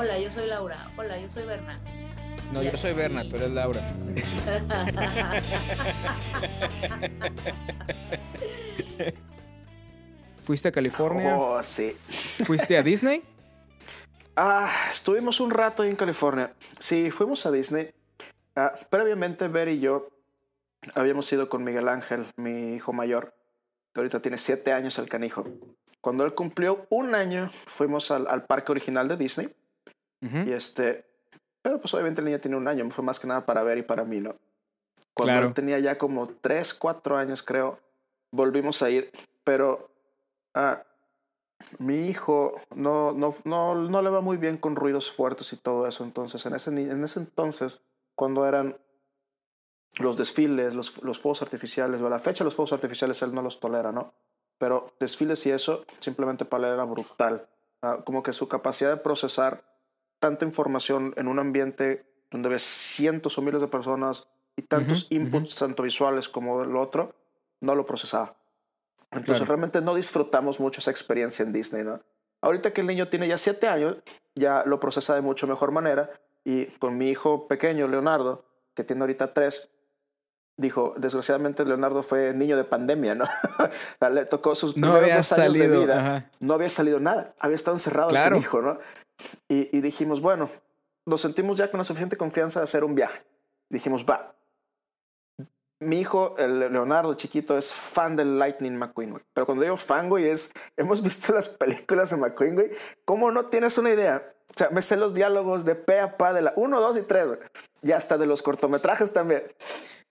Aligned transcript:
Hola, 0.00 0.18
yo 0.18 0.30
soy 0.30 0.46
Laura. 0.48 0.78
Hola, 0.96 1.18
yo 1.18 1.28
soy 1.28 1.44
Berna. 1.44 1.78
No, 2.54 2.62
yo 2.62 2.74
soy 2.74 2.94
Berna, 2.94 3.22
tú 3.28 3.36
eres 3.36 3.50
Laura. 3.50 3.86
¿Fuiste 10.42 10.68
a 10.68 10.72
California? 10.72 11.36
Oh, 11.36 11.62
sí. 11.62 11.92
¿Fuiste 12.46 12.78
a 12.78 12.82
Disney? 12.82 13.22
Ah, 14.36 14.70
estuvimos 14.90 15.40
un 15.40 15.50
rato 15.50 15.82
ahí 15.82 15.90
en 15.90 15.96
California. 15.96 16.54
Sí, 16.78 17.10
fuimos 17.10 17.44
a 17.44 17.50
Disney. 17.50 17.92
Ah, 18.56 18.72
previamente, 18.88 19.48
Ver 19.48 19.68
y 19.68 19.80
yo 19.80 20.08
habíamos 20.94 21.30
ido 21.30 21.50
con 21.50 21.62
Miguel 21.62 21.88
Ángel, 21.88 22.26
mi 22.36 22.74
hijo 22.74 22.94
mayor, 22.94 23.34
que 23.92 24.00
ahorita 24.00 24.22
tiene 24.22 24.38
siete 24.38 24.72
años 24.72 24.98
el 24.98 25.10
canijo. 25.10 25.44
Cuando 26.00 26.24
él 26.24 26.32
cumplió 26.32 26.86
un 26.88 27.14
año, 27.14 27.50
fuimos 27.66 28.10
al, 28.10 28.28
al 28.28 28.46
parque 28.46 28.72
original 28.72 29.08
de 29.08 29.18
Disney. 29.18 29.54
Ujú. 30.22 30.38
Y 30.48 30.52
este, 30.52 31.04
pero 31.62 31.80
pues 31.80 31.92
obviamente 31.94 32.20
el 32.20 32.26
niño 32.26 32.40
tiene 32.40 32.56
un 32.56 32.68
año, 32.68 32.88
fue 32.90 33.04
más 33.04 33.18
que 33.18 33.26
nada 33.26 33.46
para 33.46 33.62
ver 33.62 33.78
y 33.78 33.82
para 33.82 34.04
mí, 34.04 34.20
¿no? 34.20 34.34
Cuando 35.14 35.32
Claro. 35.32 35.54
tenía 35.54 35.78
ya 35.78 35.98
como 35.98 36.28
tres, 36.40 36.74
cuatro 36.74 37.16
años, 37.16 37.42
creo, 37.42 37.78
volvimos 38.30 38.82
a 38.82 38.90
ir, 38.90 39.10
pero 39.44 39.90
ah, 40.54 40.82
mi 41.78 42.08
hijo 42.08 42.54
no, 42.74 43.12
no, 43.12 43.34
no, 43.44 43.74
no 43.74 44.02
le 44.02 44.10
va 44.10 44.20
muy 44.20 44.36
bien 44.36 44.56
con 44.56 44.76
ruidos 44.76 45.10
fuertes 45.10 45.52
y 45.52 45.56
todo 45.56 45.86
eso, 45.86 46.04
entonces 46.04 46.44
en 46.46 46.54
ese, 46.54 46.70
en 46.70 47.04
ese 47.04 47.20
entonces, 47.20 47.82
cuando 48.14 48.46
eran 48.46 48.76
los 49.98 50.16
desfiles, 50.16 50.74
los, 50.74 51.02
los 51.02 51.18
fuegos 51.18 51.42
artificiales, 51.42 52.00
o 52.00 52.06
a 52.06 52.10
la 52.10 52.18
fecha 52.18 52.44
los 52.44 52.54
fuegos 52.54 52.72
artificiales 52.72 53.20
él 53.22 53.34
no 53.34 53.42
los 53.42 53.60
tolera, 53.60 53.92
¿no? 53.92 54.14
Pero 54.58 54.92
desfiles 55.00 55.44
y 55.46 55.50
eso, 55.50 55.84
simplemente 55.98 56.44
para 56.44 56.68
él 56.68 56.74
era 56.74 56.84
brutal. 56.84 57.48
Ah, 57.82 57.98
como 58.04 58.22
que 58.22 58.32
su 58.32 58.46
capacidad 58.46 58.90
de 58.90 58.98
procesar 58.98 59.64
tanta 60.20 60.44
información 60.44 61.12
en 61.16 61.26
un 61.28 61.38
ambiente 61.38 62.04
donde 62.30 62.48
ves 62.48 62.62
cientos 62.62 63.36
o 63.38 63.42
miles 63.42 63.60
de 63.60 63.66
personas 63.68 64.28
y 64.56 64.62
tantos 64.62 65.06
inputs, 65.10 65.56
tanto 65.56 65.82
visuales 65.82 66.28
como 66.28 66.62
el 66.62 66.76
otro, 66.76 67.14
no 67.60 67.74
lo 67.74 67.84
procesaba. 67.86 68.36
Entonces 69.10 69.38
Claro. 69.38 69.44
realmente 69.46 69.80
no 69.80 69.94
disfrutamos 69.94 70.60
mucho 70.60 70.80
esa 70.80 70.90
experiencia 70.92 71.42
en 71.44 71.52
Disney, 71.52 71.82
¿no? 71.82 72.00
Ahorita 72.42 72.72
que 72.72 72.80
el 72.82 72.86
niño 72.86 73.08
tiene 73.08 73.26
ya 73.26 73.36
siete 73.38 73.66
años, 73.66 73.96
ya 74.34 74.62
lo 74.64 74.78
procesa 74.78 75.14
de 75.14 75.20
mucho 75.20 75.46
mejor 75.46 75.72
manera 75.72 76.10
y 76.44 76.66
con 76.66 76.96
mi 76.96 77.08
hijo 77.10 77.48
pequeño, 77.48 77.88
Leonardo, 77.88 78.44
que 78.74 78.84
tiene 78.84 79.02
ahorita 79.02 79.34
tres, 79.34 79.70
dijo, 80.56 80.94
desgraciadamente 80.96 81.64
Leonardo 81.64 82.02
fue 82.02 82.32
niño 82.34 82.56
de 82.56 82.64
pandemia, 82.64 83.14
¿no? 83.14 83.24
Le 84.10 84.24
tocó 84.26 84.54
sus 84.54 84.76
No 84.76 84.88
primeros 84.92 85.02
había 85.02 85.16
dos 85.16 85.32
años 85.32 85.54
de 85.54 85.60
salido. 85.60 85.80
vida 85.80 86.00
ajá. 86.00 86.30
no 86.38 86.54
había 86.54 86.70
salido 86.70 87.00
nada, 87.00 87.34
había 87.40 87.56
estado 87.56 87.76
encerrado 87.76 88.10
Claro. 88.10 88.36
el 88.36 88.42
hijo, 88.42 88.62
¿no? 88.62 88.78
Y, 89.48 89.76
y 89.76 89.80
dijimos, 89.80 90.20
bueno, 90.20 90.48
nos 91.06 91.20
sentimos 91.20 91.58
ya 91.58 91.70
con 91.70 91.78
la 91.78 91.84
suficiente 91.84 92.16
confianza 92.16 92.60
de 92.60 92.64
hacer 92.64 92.84
un 92.84 92.94
viaje. 92.94 93.22
Dijimos, 93.68 94.04
va. 94.08 94.34
Mi 95.80 96.00
hijo, 96.00 96.36
el 96.36 96.58
Leonardo 96.58 97.14
chiquito, 97.14 97.56
es 97.56 97.72
fan 97.72 98.14
del 98.14 98.38
Lightning 98.38 98.76
McQueen, 98.76 99.12
güey. 99.12 99.22
Pero 99.32 99.46
cuando 99.46 99.64
digo 99.64 99.76
fan, 99.78 100.08
güey, 100.08 100.28
es, 100.28 100.52
hemos 100.76 101.02
visto 101.02 101.32
las 101.32 101.48
películas 101.48 102.10
de 102.10 102.16
McQueen, 102.16 102.54
güey. 102.54 102.70
¿Cómo 103.04 103.30
no 103.30 103.46
tienes 103.46 103.78
una 103.78 103.90
idea? 103.90 104.34
O 104.48 104.52
sea, 104.56 104.70
me 104.70 104.82
sé 104.82 104.96
los 104.96 105.14
diálogos 105.14 105.64
de 105.64 105.74
pe 105.74 106.00
a 106.00 106.16
pa 106.16 106.32
de 106.32 106.42
la 106.42 106.52
1, 106.56 106.80
2 106.80 106.98
y 106.98 107.02
3, 107.02 107.26
güey. 107.26 107.38
Y 107.82 107.92
hasta 107.92 108.18
de 108.18 108.26
los 108.26 108.42
cortometrajes 108.42 109.12
también. 109.12 109.42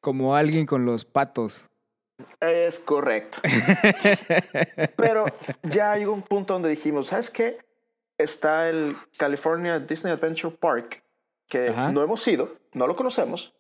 Como 0.02 0.36
alguien 0.36 0.66
con 0.66 0.86
los 0.86 1.06
patos. 1.06 1.66
Es 2.40 2.80
correcto. 2.80 3.40
Pero 4.98 5.26
ya 5.64 5.96
llegó 5.96 6.14
un 6.14 6.22
punto 6.22 6.54
donde 6.54 6.70
dijimos, 6.70 7.08
¿sabes 7.08 7.30
qué? 7.30 7.60
Está 8.20 8.70
el 8.70 8.96
California 9.18 9.80
Disney 9.80 10.14
Adventure 10.14 10.56
Park, 10.56 11.04
que 11.48 11.70
Ajá. 11.70 11.92
no 11.92 12.04
hemos 12.04 12.28
ido, 12.28 12.58
no 12.74 12.86
lo 12.86 12.96
conocemos, 12.96 13.56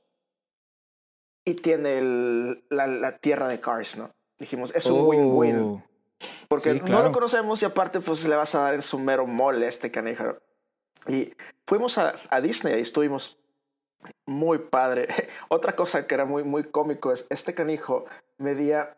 y 1.45 1.55
tiene 1.55 1.97
el- 1.97 2.63
la, 2.69 2.85
la 2.85 3.17
tierra 3.17 3.47
de 3.47 3.59
Cars, 3.59 3.97
¿no? 3.97 4.11
Dijimos, 4.37 4.75
es 4.75 4.85
un 4.85 5.07
win-win. 5.07 5.59
Oh, 5.59 5.83
Porque 6.47 6.73
sí, 6.73 6.81
no 6.89 7.01
lo 7.01 7.11
conocemos 7.11 7.61
y 7.61 7.65
aparte 7.65 7.99
pues 8.01 8.27
le 8.27 8.35
vas 8.35 8.53
a 8.55 8.59
dar 8.61 8.73
en 8.75 8.81
su 8.81 8.99
mero 8.99 9.25
mole 9.25 9.65
a 9.65 9.69
este 9.69 9.89
canijo. 9.89 10.37
Y 11.07 11.33
fuimos 11.65 11.97
a, 11.97 12.15
a 12.29 12.41
Disney 12.41 12.77
y 12.77 12.81
estuvimos 12.81 13.39
muy 14.25 14.59
padre. 14.59 15.07
Otra 15.49 15.75
cosa 15.75 16.05
que 16.05 16.15
era 16.15 16.25
muy, 16.25 16.43
muy 16.43 16.63
cómico 16.65 17.11
es 17.13 17.25
este 17.29 17.53
canijo 17.55 18.05
medía 18.37 18.97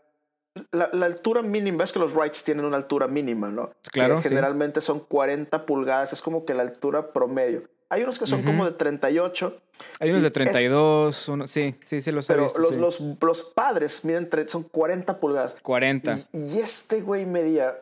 la, 0.72 0.89
la 0.94 1.06
altura 1.06 1.41
mínima. 1.41 1.79
Ves 1.79 1.91
que 1.91 2.00
los 2.00 2.13
rides 2.13 2.44
tienen 2.44 2.66
una 2.66 2.78
altura 2.78 3.07
mínima, 3.07 3.50
¿no? 3.50 3.72
Claro, 3.91 4.17
Que 4.17 4.23
sí. 4.23 4.29
generalmente 4.29 4.81
son 4.81 5.00
40 5.00 5.66
pulgadas. 5.66 6.13
Es 6.13 6.22
como 6.22 6.45
que 6.45 6.53
la 6.53 6.63
altura 6.63 7.12
promedio. 7.13 7.63
Hay 7.89 8.03
unos 8.03 8.19
que 8.19 8.25
son 8.28 8.39
Ujú. 8.39 8.47
como 8.47 8.66
de 8.66 8.72
38, 8.72 9.57
Hay 10.00 10.09
unos 10.12 10.22
de 10.22 10.28
es- 10.29 10.34
32, 10.34 11.28
uno, 11.29 11.45
sí, 11.47 11.75
sí, 11.84 12.01
sí 12.01 12.12
los 12.12 12.29
he 12.29 12.34
pero 12.34 12.44
visto, 12.45 12.59
los, 12.59 12.69
sí. 12.72 12.78
los, 12.78 13.01
los 13.22 13.44
padres 13.44 14.06
miden 14.06 14.29
son 14.47 14.63
40 14.63 15.19
pulgadas. 15.19 15.57
40. 15.62 16.17
Y, 16.31 16.39
y 16.39 16.59
este 16.59 17.01
güey 17.01 17.25
medía 17.25 17.75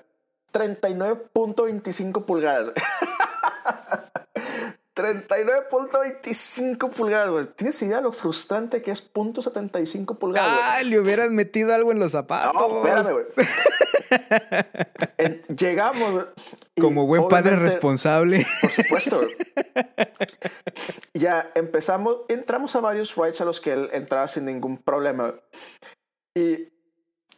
39.25 0.54 2.26
pulgadas. 2.26 2.72
39.25 5.02 6.90
pulgadas, 6.92 7.30
güey. 7.32 7.46
¿Tienes 7.56 7.82
idea 7.82 7.98
de 7.98 8.04
lo 8.04 8.12
frustrante 8.12 8.82
que 8.82 8.92
es 8.92 9.12
.75 9.14 10.18
pulgadas? 10.18 10.60
¡Ah! 10.62 10.82
Le 10.84 11.00
hubieras 11.00 11.32
metido 11.32 11.74
algo 11.74 11.92
en 11.92 12.00
los 12.00 12.12
zapatos. 12.12 12.54
No, 12.54 12.78
espérame, 12.78 13.12
güey. 13.12 13.26
En- 15.18 15.42
Llegamos. 15.56 16.28
Como 16.80 17.06
buen 17.06 17.28
padre 17.28 17.56
responsable. 17.58 18.46
Por 18.62 18.72
supuesto. 18.72 19.22
ya 21.14 21.52
empezamos, 21.56 22.22
entramos 22.30 22.76
a 22.76 22.80
varios 22.82 23.16
rides 23.16 23.42
a 23.42 23.46
los 23.46 23.60
que 23.62 23.74
él 23.74 23.90
entraba 23.94 24.28
sin 24.28 24.46
ningún 24.46 24.78
problema. 24.78 25.36
Y 26.36 26.70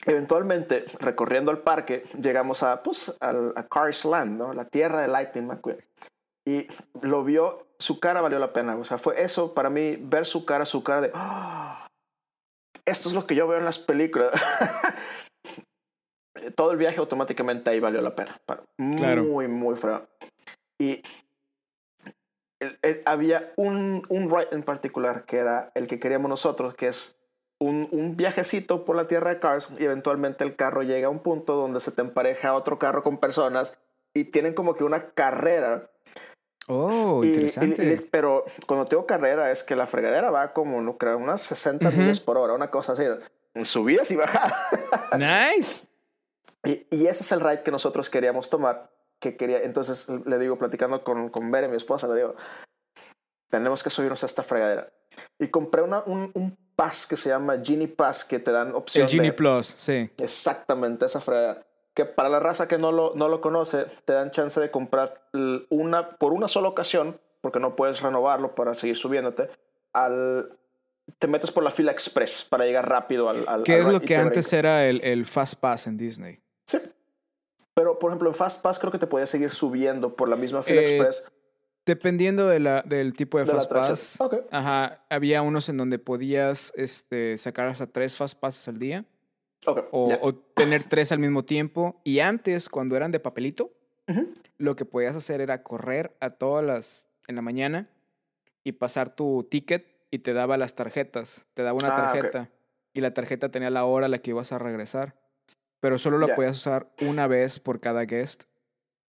eventualmente, 0.06 0.86
recorriendo 1.00 1.52
el 1.52 1.60
parque, 1.60 2.04
llegamos 2.22 2.64
a, 2.64 2.82
pues, 2.84 3.14
a 3.20 3.68
Cars 3.70 4.06
Land, 4.06 4.38
¿no? 4.38 4.54
La 4.54 4.66
tierra 4.66 5.02
de 5.02 5.08
Lightning 5.08 5.48
McQueen. 5.48 5.84
Y 6.48 6.68
lo 7.02 7.24
vio, 7.24 7.68
su 7.80 8.00
cara 8.00 8.22
valió 8.22 8.40
la 8.40 8.54
pena. 8.54 8.76
O 8.78 8.86
sea, 8.86 8.98
fue 8.98 9.22
eso 9.22 9.54
para 9.54 9.70
mí, 9.70 9.98
ver 10.00 10.26
su 10.26 10.46
cara, 10.46 10.66
su 10.66 10.84
cara 10.84 11.02
de... 11.02 11.12
"Ah, 11.14 11.88
esto 12.86 13.10
es 13.10 13.16
lo 13.16 13.28
que 13.28 13.36
yo 13.36 13.48
veo 13.48 13.58
en 13.60 13.66
las 13.66 13.80
películas. 13.80 14.32
Todo 16.56 16.72
el 16.72 16.78
viaje 16.78 16.98
automáticamente 17.00 17.70
ahí 17.70 17.80
valió 17.80 18.02
la 18.02 18.16
pena. 18.16 18.38
Para- 18.46 18.64
Claro. 18.98 19.24
Muy, 19.24 19.48
muy 19.48 19.76
feo. 19.76 20.08
Y 20.80 21.02
el- 22.60 22.80
el- 22.82 23.02
había 23.06 23.54
un, 23.58 24.04
un 24.10 24.30
ride 24.30 24.48
en 24.52 24.64
particular 24.64 25.26
que 25.26 25.38
era 25.38 25.72
el 25.76 25.88
que 25.88 26.00
queríamos 26.00 26.30
nosotros, 26.30 26.74
que 26.74 26.88
es 26.88 27.18
un, 27.60 27.88
un 27.92 28.18
viajecito 28.18 28.86
por 28.86 28.96
la 28.96 29.06
tierra 29.08 29.30
de 29.30 29.40
Cars 29.40 29.70
y 29.78 29.84
eventualmente 29.84 30.44
el 30.44 30.56
carro 30.56 30.82
llega 30.82 31.08
a 31.08 31.12
un 31.12 31.20
punto 31.20 31.56
donde 31.56 31.80
se 31.80 31.92
te 31.92 32.02
empareja 32.02 32.50
a 32.50 32.54
otro 32.56 32.80
carro 32.80 33.04
con 33.04 33.20
personas 33.20 33.78
y 34.16 34.24
tienen 34.26 34.56
como 34.56 34.74
que 34.74 34.84
una 34.84 35.12
carrera. 35.12 35.90
Oh, 36.74 37.22
Y- 37.24 37.28
y- 37.28 37.32
interesante. 37.34 37.94
y- 37.94 38.08
pero 38.10 38.46
cuando 38.66 38.86
tengo 38.86 39.06
carrera 39.06 39.52
es 39.52 39.62
que 39.64 39.76
la 39.76 39.88
fregadera 39.88 40.32
va 40.32 40.54
como, 40.54 40.82
no 40.82 40.98
creo, 40.98 41.18
unas 41.18 41.42
60 41.42 41.90
Ujú. 41.90 41.98
millas 41.98 42.20
por 42.22 42.38
hora, 42.38 42.54
una 42.54 42.70
cosa 42.72 42.94
así, 42.94 43.04
en 43.54 43.66
subidas 43.66 44.10
y 44.12 44.16
bajadas. 44.16 44.54
Nice. 45.20 45.88
Y, 46.64 46.86
y 46.92 47.08
ese 47.08 47.24
es 47.24 47.32
el 47.34 47.42
ride 47.42 47.64
que 47.64 47.72
nosotros 47.72 48.10
queríamos 48.10 48.50
tomar. 48.50 48.90
Que 49.20 49.36
quería, 49.36 49.62
entonces 49.64 50.08
le 50.26 50.40
digo, 50.40 50.58
platicando 50.58 51.04
con, 51.04 51.30
con 51.30 51.52
Bere, 51.52 51.68
mi 51.68 51.76
esposa, 51.76 52.08
le 52.08 52.16
digo, 52.16 52.36
tenemos 53.50 53.84
que 53.84 53.90
subirnos 53.90 54.24
a 54.24 54.26
esta 54.26 54.42
fregadera. 54.44 54.92
Y 55.40 55.50
compré 55.50 55.82
una, 55.82 56.04
un, 56.06 56.32
un 56.34 56.58
pass 56.76 57.06
que 57.06 57.18
se 57.18 57.30
llama 57.30 57.58
Genie 57.62 57.88
Pass, 57.90 58.24
que 58.24 58.40
te 58.40 58.52
dan 58.52 58.74
opción 58.74 59.06
El 59.06 59.12
Genie 59.12 59.32
de 59.32 59.34
Plus, 59.38 59.68
sí. 59.68 60.10
exactamente 60.18 61.06
esa 61.06 61.20
fregadera. 61.20 61.66
Que 61.94 62.06
para 62.06 62.30
la 62.30 62.40
raza 62.40 62.68
que 62.68 62.78
no 62.78 62.92
lo, 62.92 63.14
no 63.16 63.28
lo 63.28 63.42
conoce, 63.42 63.86
te 64.06 64.14
dan 64.14 64.32
chance 64.32 64.60
de 64.60 64.72
comprar 64.72 65.28
una 65.70 66.10
por 66.10 66.34
una 66.34 66.48
sola 66.48 66.70
ocasión, 66.70 67.20
porque 67.42 67.60
no 67.60 67.76
puedes 67.76 68.02
renovarlo 68.02 68.56
para 68.56 68.74
seguir 68.74 68.96
subiéndote. 68.96 69.50
Al, 69.94 70.48
te 71.20 71.28
metes 71.28 71.52
por 71.52 71.64
la 71.64 71.72
fila 71.72 71.92
express 71.92 72.48
para 72.50 72.66
llegar 72.66 72.88
rápido 72.88 73.30
al. 73.30 73.46
al 73.48 73.64
¿Qué 73.64 73.74
al 73.76 73.80
es 73.80 73.86
lo 73.88 74.00
que 74.00 74.08
te 74.08 74.16
antes 74.16 74.46
brinca. 74.48 74.58
era 74.58 74.88
el, 74.88 75.04
el 75.04 75.26
Fast 75.26 75.56
Pass 75.56 75.88
en 75.88 75.98
Disney? 75.98 76.40
Sí. 76.66 76.80
Pero, 77.74 78.00
por 78.00 78.12
ejemplo, 78.12 78.30
en 78.30 78.36
Fast 78.36 78.62
Pass 78.62 78.80
creo 78.80 78.92
que 78.92 79.00
te 79.00 79.08
podías 79.08 79.30
seguir 79.30 79.50
subiendo 79.50 80.16
por 80.16 80.30
la 80.30 80.36
misma 80.36 80.62
fila 80.62 80.82
Eh, 80.82 80.84
express 80.84 81.32
Dependiendo 81.86 82.48
de 82.48 82.60
la, 82.60 82.84
del 82.84 83.14
tipo 83.14 83.40
de, 83.40 83.48
Fast. 83.48 83.72
Pass. 83.72 84.16
Ok. 84.20 84.36
Ajá, 84.52 85.04
había 85.10 85.42
unos 85.42 85.68
en 85.68 85.78
donde 85.78 85.98
podías 85.98 86.72
este, 86.76 87.38
sacar 87.38 87.68
hasta 87.68 87.88
tres 87.88 88.16
Fast 88.16 88.38
Passes 88.40 88.68
al 88.68 88.78
día 88.78 89.04
O, 89.66 90.34
tener 90.56 90.84
tres 90.84 91.12
al 91.12 91.20
mismo 91.20 91.44
tiempo. 91.46 92.02
Y 92.04 92.20
antes, 92.20 92.68
cuando 92.70 92.96
eran 92.96 93.12
de 93.12 93.20
papelito, 93.20 93.72
lo 94.58 94.76
que 94.76 94.86
podías 94.86 95.16
hacer 95.16 95.40
era 95.42 95.64
correr 95.64 96.16
a 96.20 96.32
todas 96.32 96.66
las 96.66 97.08
en 97.28 97.36
la 97.36 97.42
mañana 97.42 97.88
y 98.64 98.74
pasar 98.74 99.16
tu 99.16 99.48
ticket 99.50 99.88
y 100.10 100.20
te 100.20 100.34
daba 100.34 100.58
las 100.58 100.76
tarjetas. 100.76 101.46
Te 101.54 101.64
daba 101.64 101.78
una 101.78 101.90
Ah, 101.96 102.12
tarjeta 102.12 102.50
y 102.94 103.02
la 103.02 103.14
tarjeta 103.14 103.50
tenía 103.50 103.70
la 103.70 103.86
hora 103.86 104.08
a 104.08 104.10
la 104.10 104.18
que 104.20 104.32
ibas 104.32 104.52
a 104.52 104.60
regresar. 104.60 105.16
Pero 105.80 105.98
solo 105.98 106.18
la 106.20 106.28
Ya. 106.28 106.36
podías 106.36 106.56
usar 106.58 106.92
una 107.08 107.28
vez 107.28 107.60
por 107.60 107.80
cada 107.80 108.02
guest, 108.06 108.44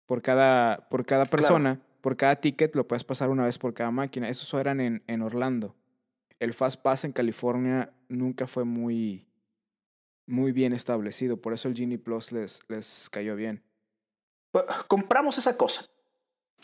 por 0.07 0.21
cada, 0.23 0.89
por 0.91 1.07
cada 1.07 1.25
persona. 1.25 1.81
por 2.01 2.17
cada 2.17 2.37
ticket 2.37 2.75
lo 2.75 2.87
puedes 2.89 3.05
pasar 3.05 3.29
una 3.31 3.45
vez 3.45 3.59
por 3.59 3.73
cada 3.75 3.91
máquina. 3.91 4.29
Esos 4.29 4.53
eran 4.61 4.81
en, 4.81 5.03
en 5.07 5.23
Orlando. 5.23 5.75
El 6.39 6.53
Fast 6.55 6.81
Pass 6.83 7.05
en 7.05 7.13
California 7.13 7.93
nunca 8.09 8.47
fue 8.47 8.65
muy, 8.65 9.27
muy 10.31 10.53
bien 10.53 10.73
establecido. 10.73 11.37
Por 11.37 11.53
eso 11.53 11.69
el 11.69 11.77
Genie 11.77 11.99
Plus 11.99 12.33
les, 12.33 12.61
les 12.69 13.09
cayó 13.11 13.37
bien. 13.37 13.63
Pues, 14.53 14.65
compramos 14.89 15.37
esa 15.39 15.57
cosa. 15.57 15.87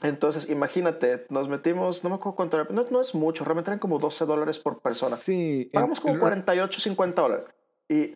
Entonces, 0.03 0.51
imagínate, 0.51 1.27
nos 1.31 1.49
metimos, 1.49 2.05
no 2.05 2.11
me 2.11 2.17
acuerdo 2.17 2.37
cuánto 2.37 2.61
era, 2.61 2.69
no, 2.71 2.87
no 2.91 3.01
es 3.01 3.15
mucho, 3.15 3.45
realmente 3.45 3.71
eran 3.71 3.79
como 3.79 3.99
12 3.99 4.27
dólares 4.27 4.59
por 4.59 4.81
persona. 4.83 5.17
Sí. 5.17 5.71
Pagamos 5.73 6.01
como 6.01 6.15
en- 6.15 6.21
48, 6.21 6.81
50 6.81 7.23
dólares. 7.23 7.47
Y 7.89 8.15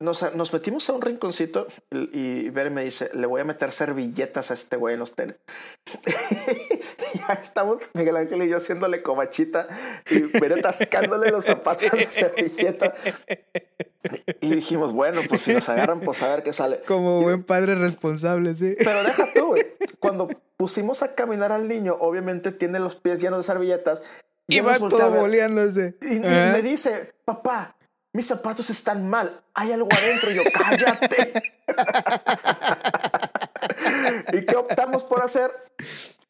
nos, 0.00 0.34
nos 0.34 0.52
metimos 0.52 0.88
a 0.88 0.92
un 0.92 1.02
rinconcito 1.02 1.66
y, 1.90 2.50
Bere 2.50 2.70
me 2.70 2.84
dice, 2.84 3.10
le 3.14 3.26
voy 3.26 3.40
a 3.40 3.44
meter 3.44 3.72
servilletas 3.72 4.50
a 4.50 4.54
este 4.54 4.76
güey 4.76 4.94
en 4.94 5.00
los 5.00 5.14
tenis. 5.14 5.34
ya 7.14 7.34
estamos 7.34 7.78
Miguel 7.94 8.16
Ángel 8.16 8.42
y 8.42 8.48
yo 8.48 8.58
haciéndole 8.58 9.02
comachita 9.02 9.66
y 10.08 10.20
Bere 10.38 10.60
atascándole 10.60 11.30
los 11.30 11.44
zapatos 11.46 11.90
de 11.90 12.06
servilleta. 12.06 12.94
Y 14.40 14.54
dijimos, 14.54 14.92
bueno, 14.92 15.22
pues 15.28 15.42
si 15.42 15.52
nos 15.52 15.68
agarran, 15.68 16.00
pues 16.00 16.22
a 16.22 16.28
ver 16.28 16.44
qué 16.44 16.52
sale. 16.52 16.80
Como 16.86 17.20
buen 17.20 17.42
padre 17.42 17.74
responsable, 17.74 18.54
sí. 18.54 18.76
Pero 18.78 19.02
deja 19.02 19.26
tú, 19.34 19.46
güey. 19.48 19.64
Cuando 19.98 20.28
pusimos 20.56 21.02
a 21.02 21.16
caminar 21.16 21.50
al 21.50 21.66
niño, 21.66 21.96
obviamente 21.98 22.52
tiene 22.52 22.78
los 22.78 22.94
pies 22.94 23.20
llenos 23.20 23.38
de 23.38 23.52
servilletas. 23.52 24.04
Y 24.46 24.60
va 24.60 24.78
todo 24.78 25.10
ver. 25.10 25.20
boleándose. 25.20 25.96
Y, 26.00 26.16
y 26.16 26.20
me 26.20 26.62
dice, 26.62 27.12
papá, 27.24 27.76
mis 28.18 28.26
zapatos 28.26 28.68
están 28.68 29.08
mal, 29.08 29.42
hay 29.54 29.70
algo 29.70 29.86
adentro. 29.92 30.32
Y 30.32 30.34
yo, 30.34 30.42
cállate. 30.52 31.40
¿Y 34.32 34.44
qué 34.44 34.56
optamos 34.56 35.04
por 35.04 35.22
hacer? 35.22 35.52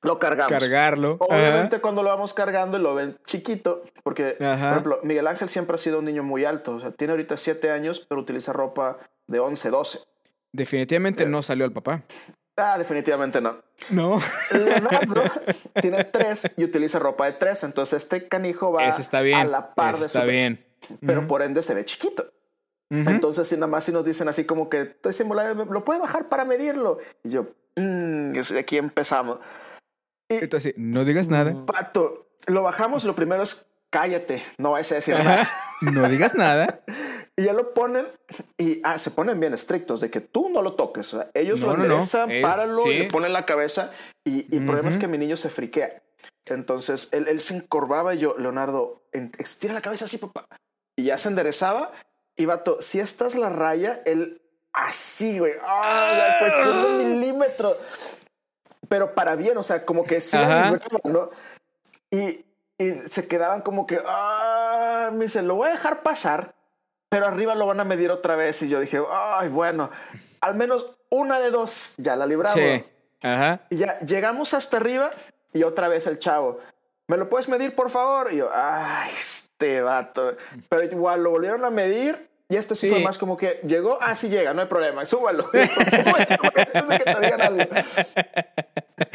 Lo 0.02 0.18
cargamos. 0.18 0.52
Cargarlo. 0.52 1.16
Ajá. 1.18 1.34
Obviamente 1.34 1.80
cuando 1.80 2.02
lo 2.02 2.10
vamos 2.10 2.34
cargando 2.34 2.76
y 2.76 2.82
lo 2.82 2.94
ven 2.94 3.16
chiquito, 3.24 3.84
porque, 4.02 4.36
Ajá. 4.38 4.58
por 4.58 4.68
ejemplo, 4.68 5.00
Miguel 5.02 5.26
Ángel 5.28 5.48
siempre 5.48 5.76
ha 5.76 5.78
sido 5.78 6.00
un 6.00 6.04
niño 6.04 6.22
muy 6.22 6.44
alto. 6.44 6.74
O 6.74 6.80
sea, 6.80 6.90
tiene 6.90 7.12
ahorita 7.12 7.38
7 7.38 7.70
años, 7.70 8.04
pero 8.06 8.20
utiliza 8.20 8.52
ropa 8.52 8.98
de 9.26 9.40
11, 9.40 9.70
12. 9.70 10.00
Definitivamente 10.52 11.24
no 11.24 11.42
salió 11.42 11.64
el 11.64 11.72
papá. 11.72 12.02
Ah, 12.58 12.76
definitivamente 12.76 13.40
no. 13.40 13.62
No. 13.88 14.20
Leonardo 14.52 15.22
tiene 15.80 16.04
3 16.04 16.56
y 16.58 16.64
utiliza 16.64 16.98
ropa 16.98 17.24
de 17.24 17.32
3. 17.32 17.64
Entonces 17.64 18.02
este 18.02 18.28
canijo 18.28 18.72
va 18.72 18.84
Ese 18.88 19.00
está 19.00 19.22
bien. 19.22 19.38
a 19.38 19.44
la 19.44 19.74
par 19.74 19.94
de 19.94 20.00
su 20.00 20.18
está 20.18 20.24
bien. 20.24 20.67
Pero 21.06 21.26
por 21.26 21.42
ende 21.42 21.62
se 21.62 21.74
ve 21.74 21.84
chiquito. 21.84 22.24
Ujú. 22.90 23.10
Entonces, 23.10 23.46
si 23.48 23.54
nada 23.56 23.66
más 23.66 23.84
si 23.84 23.92
nos 23.92 24.04
dicen 24.04 24.28
así 24.28 24.44
como 24.44 24.68
que 24.68 24.80
estoy 24.82 25.12
simulando, 25.12 25.64
lo 25.66 25.84
puede 25.84 26.00
bajar 26.00 26.28
para 26.28 26.44
medirlo. 26.44 26.98
Y 27.22 27.30
yo, 27.30 27.48
mmm, 27.76 28.32
aquí 28.58 28.78
empezamos. 28.78 29.38
Y 30.30 30.54
así, 30.54 30.74
no 30.76 31.04
digas 31.04 31.28
nada. 31.28 31.64
Pato, 31.66 32.28
lo 32.46 32.62
bajamos, 32.62 33.04
lo 33.04 33.14
primero 33.14 33.42
es 33.42 33.66
cállate, 33.90 34.42
no 34.58 34.72
vayas 34.72 34.92
a 34.92 34.94
decir 34.96 35.14
nada. 35.14 35.48
No 35.80 36.08
digas 36.08 36.34
nada. 36.34 36.80
Y 37.38 37.44
ya 37.44 37.52
lo 37.52 37.72
ponen 37.72 38.08
y 38.56 38.80
ah, 38.82 38.98
se 38.98 39.12
ponen 39.12 39.38
bien 39.38 39.54
estrictos 39.54 40.00
de 40.00 40.10
que 40.10 40.20
tú 40.20 40.48
no 40.50 40.60
lo 40.60 40.74
toques. 40.74 41.14
O 41.14 41.18
sea, 41.22 41.30
ellos 41.34 41.60
No, 41.60 41.68
lo 41.68 41.72
no, 41.74 41.78
no. 41.78 41.84
enderezan, 41.84 42.28
Eh, 42.32 42.42
páralo 42.42 42.78
sí. 42.82 42.88
le 42.94 43.04
ponen 43.04 43.32
la 43.32 43.46
cabeza. 43.46 43.92
Y, 44.24 44.52
y 44.52 44.58
el 44.58 44.66
problema 44.66 44.88
es 44.88 44.98
que 44.98 45.06
mi 45.06 45.18
niño 45.18 45.36
se 45.36 45.48
friquea. 45.48 46.02
Entonces 46.46 47.08
él, 47.12 47.28
él 47.28 47.38
se 47.38 47.54
encorvaba 47.54 48.16
y 48.16 48.18
yo, 48.18 48.36
Leonardo, 48.38 49.04
en- 49.12 49.30
estira 49.38 49.72
la 49.72 49.80
cabeza 49.82 50.06
así, 50.06 50.18
papá. 50.18 50.46
Y 50.98 51.04
ya 51.04 51.16
se 51.16 51.28
enderezaba. 51.28 51.92
Y 52.34 52.44
vato, 52.44 52.82
si 52.82 52.98
esta 52.98 53.28
es 53.28 53.36
la 53.36 53.48
raya, 53.50 54.02
él 54.04 54.42
así, 54.72 55.38
güey. 55.38 55.52
Ah, 55.64 56.12
la 56.12 56.38
cuestión 56.40 56.82
de 56.98 57.04
milímetros. 57.04 57.76
Pero 58.88 59.14
para 59.14 59.36
bien, 59.36 59.56
o 59.56 59.62
sea, 59.62 59.84
como 59.84 60.02
que 60.02 60.20
sí 60.20 60.36
¿no? 61.04 61.30
Y, 62.10 62.44
y 62.78 62.94
se 63.08 63.28
quedaban 63.28 63.60
como 63.62 63.86
que, 63.86 64.00
ah, 64.04 65.10
me 65.12 65.26
dice, 65.26 65.40
lo 65.42 65.54
voy 65.54 65.68
a 65.68 65.72
dejar 65.72 66.02
pasar, 66.02 66.56
pero 67.08 67.26
arriba 67.26 67.54
lo 67.54 67.66
van 67.66 67.78
a 67.78 67.84
medir 67.84 68.10
otra 68.10 68.34
vez. 68.34 68.60
Y 68.62 68.68
yo 68.68 68.80
dije, 68.80 69.00
ay, 69.08 69.50
bueno, 69.50 69.90
al 70.40 70.56
menos 70.56 70.96
una 71.10 71.38
de 71.38 71.52
dos 71.52 71.94
ya 71.96 72.16
la 72.16 72.26
libramos. 72.26 72.58
Sí. 72.58 72.84
Ajá. 73.22 73.60
Y 73.70 73.76
ya 73.76 74.00
llegamos 74.00 74.52
hasta 74.52 74.78
arriba 74.78 75.10
y 75.52 75.62
otra 75.62 75.86
vez 75.86 76.08
el 76.08 76.18
chavo, 76.18 76.58
¿me 77.06 77.16
lo 77.16 77.28
puedes 77.28 77.48
medir, 77.48 77.76
por 77.76 77.88
favor? 77.88 78.32
Y 78.32 78.38
yo, 78.38 78.50
ay, 78.52 79.12
este 79.58 79.82
vato. 79.82 80.36
Pero 80.68 80.84
igual 80.84 81.22
lo 81.24 81.30
volvieron 81.30 81.64
a 81.64 81.70
medir. 81.70 82.28
Y 82.50 82.56
este 82.56 82.74
sí, 82.74 82.88
Sí. 82.88 82.94
fue 82.94 83.02
más 83.02 83.18
como 83.18 83.36
que 83.36 83.60
llegó, 83.66 83.98
ah, 84.00 84.16
sí 84.16 84.30
llega, 84.30 84.54
no 84.54 84.62
hay 84.62 84.68
problema, 84.68 85.04
súbalo. 85.04 85.50
Antes 85.52 86.88
de 86.88 86.98
que 86.98 87.04
te 87.04 87.20
digan 87.20 87.40
algo. 87.42 87.60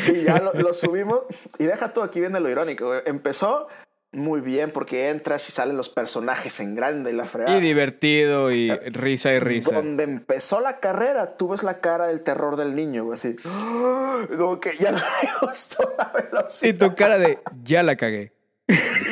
Y 0.08 0.24
ya 0.24 0.38
lo, 0.40 0.54
lo 0.54 0.72
subimos. 0.74 1.22
Y 1.58 1.64
deja 1.64 1.94
todo, 1.94 2.04
aquí 2.04 2.20
viene 2.20 2.40
lo 2.40 2.48
irónico. 2.50 2.86
güey. 2.88 3.02
Empezó 3.06 3.68
muy 4.12 4.42
bien 4.42 4.70
porque 4.70 5.10
entras 5.10 5.50
y 5.50 5.52
salen 5.52 5.78
los 5.78 5.90
personajes 5.90 6.60
en 6.60 6.76
grande 6.76 7.10
y 7.10 7.16
la 7.16 7.26
fregada. 7.26 7.58
Y 7.58 7.62
divertido 7.62 8.52
y 8.52 8.70
risa 8.72 9.34
y 9.34 9.40
risa. 9.40 9.74
Donde 9.74 10.04
empezó 10.04 10.62
la 10.62 10.80
carrera, 10.80 11.36
tú 11.36 11.48
ves 11.50 11.64
la 11.64 11.80
cara 11.80 12.06
del 12.08 12.22
terror 12.22 12.56
del 12.56 12.76
niño, 12.76 13.06
güey, 13.06 13.16
así. 13.16 13.36
Como 14.38 14.60
que 14.60 14.78
ya 14.78 14.92
no 14.92 15.00
me 15.00 15.48
gustó 15.48 15.92
la 15.98 16.12
velocidad. 16.14 16.70
Y 16.72 16.78
tu 16.78 16.94
cara 16.96 17.18
de, 17.18 17.40
ya 17.64 17.82
la 17.82 17.96
cagué. 17.96 18.32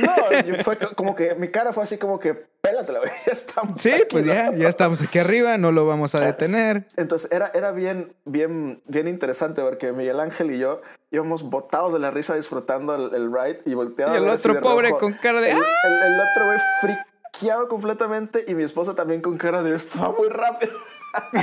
No, 0.01 0.63
fue 0.63 0.77
como 0.95 1.15
que 1.15 1.35
mi 1.35 1.49
cara 1.49 1.73
fue 1.73 1.83
así 1.83 1.97
como 1.97 2.19
que, 2.19 2.33
pélatela, 2.33 2.99
güey, 2.99 3.11
ya 3.25 3.31
estamos. 3.33 3.81
Sí, 3.81 3.91
aquí, 3.91 4.03
pues 4.09 4.25
¿no? 4.25 4.33
ya, 4.33 4.51
ya 4.53 4.67
estamos 4.69 5.01
aquí 5.01 5.19
arriba, 5.19 5.57
no 5.57 5.71
lo 5.71 5.85
vamos 5.85 6.15
a 6.15 6.21
detener. 6.21 6.87
Entonces 6.97 7.31
era, 7.31 7.51
era 7.53 7.71
bien, 7.71 8.13
bien, 8.25 8.81
bien 8.87 9.07
interesante 9.07 9.61
porque 9.61 9.91
Miguel 9.91 10.19
Ángel 10.19 10.51
y 10.51 10.59
yo 10.59 10.81
íbamos 11.11 11.43
botados 11.43 11.93
de 11.93 11.99
la 11.99 12.11
risa 12.11 12.35
disfrutando 12.35 12.95
el, 12.95 13.13
el 13.15 13.31
ride 13.31 13.61
y 13.65 13.73
volteaba. 13.73 14.13
Y 14.13 14.17
el 14.17 14.29
otro 14.29 14.59
pobre 14.61 14.91
con 14.91 15.13
cara 15.13 15.41
de, 15.41 15.51
"Ah". 15.51 15.57
El, 15.83 15.93
el- 15.93 16.03
el 16.13 16.19
otro 16.19 16.45
güey 16.45 16.59
friqueado 16.81 17.67
completamente 17.67 18.45
y 18.47 18.55
mi 18.55 18.63
esposa 18.63 18.95
también 18.95 19.21
con 19.21 19.37
cara 19.37 19.61
de 19.63 19.75
esto 19.75 19.99
va 19.99 20.11
muy 20.17 20.29
rápido. 20.29 20.73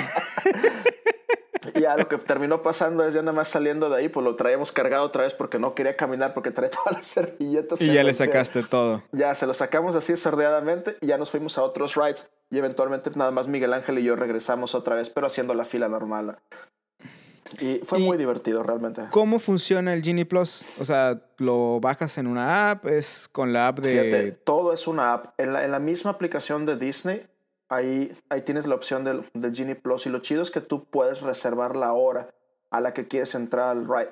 y 1.74 1.80
ya 1.80 1.96
lo 1.96 2.08
que 2.08 2.18
terminó 2.18 2.62
pasando 2.62 3.04
es 3.06 3.14
ya 3.14 3.20
nada 3.22 3.32
más 3.32 3.48
saliendo 3.48 3.88
de 3.90 3.96
ahí, 3.96 4.08
pues 4.08 4.24
lo 4.24 4.36
traíamos 4.36 4.72
cargado 4.72 5.04
otra 5.04 5.22
vez 5.22 5.34
porque 5.34 5.58
no 5.58 5.74
quería 5.74 5.96
caminar 5.96 6.34
porque 6.34 6.50
traía 6.50 6.70
todas 6.84 6.92
las 6.94 7.06
servilletas. 7.06 7.80
Y 7.80 7.92
ya 7.92 8.02
le 8.02 8.14
sacaste 8.14 8.62
todo. 8.62 9.02
Ya 9.12 9.34
se 9.34 9.46
lo 9.46 9.54
sacamos 9.54 9.96
así 9.96 10.16
sordeadamente 10.16 10.96
y 11.00 11.06
ya 11.06 11.18
nos 11.18 11.30
fuimos 11.30 11.58
a 11.58 11.62
otros 11.62 11.94
rides 11.96 12.30
y 12.50 12.58
eventualmente 12.58 13.10
nada 13.14 13.30
más 13.30 13.46
Miguel 13.48 13.72
Ángel 13.72 13.98
y 13.98 14.04
yo 14.04 14.16
regresamos 14.16 14.74
otra 14.74 14.94
vez, 14.96 15.10
pero 15.10 15.26
haciendo 15.26 15.54
la 15.54 15.64
fila 15.64 15.88
normal. 15.88 16.38
Y 17.60 17.80
fue 17.82 17.98
Y- 18.00 18.04
muy 18.06 18.18
divertido 18.18 18.62
realmente. 18.62 19.02
¿Cómo 19.10 19.38
funciona 19.38 19.94
el 19.94 20.02
Genie 20.02 20.26
Plus? 20.26 20.62
O 20.80 20.84
sea, 20.84 21.18
¿lo 21.38 21.80
bajas 21.80 22.18
en 22.18 22.26
una 22.26 22.70
app? 22.70 22.84
¿Es 22.86 23.26
con 23.32 23.54
la 23.54 23.68
app 23.68 23.78
de...? 23.78 23.90
Fíjate, 23.90 24.32
todo 24.44 24.72
es 24.74 24.86
una 24.86 25.14
app. 25.14 25.40
En 25.40 25.54
la, 25.54 25.64
en 25.64 25.70
la 25.72 25.78
misma 25.78 26.10
aplicación 26.10 26.66
de 26.66 26.76
Disney, 26.76 27.26
ahí, 27.68 28.16
ahí 28.28 28.42
tienes 28.42 28.66
la 28.66 28.74
opción 28.74 29.04
del, 29.04 29.24
del 29.34 29.54
Genie 29.54 29.76
Plus 29.76 30.06
y 30.06 30.10
lo 30.10 30.20
chido 30.20 30.42
es 30.42 30.50
que 30.50 30.60
tú 30.60 30.84
puedes 30.84 31.22
reservar 31.22 31.76
la 31.76 31.92
hora 31.92 32.34
a 32.70 32.80
la 32.80 32.92
que 32.92 33.08
quieres 33.08 33.34
entrar 33.34 33.70
al 33.70 33.86
ride. 33.86 34.10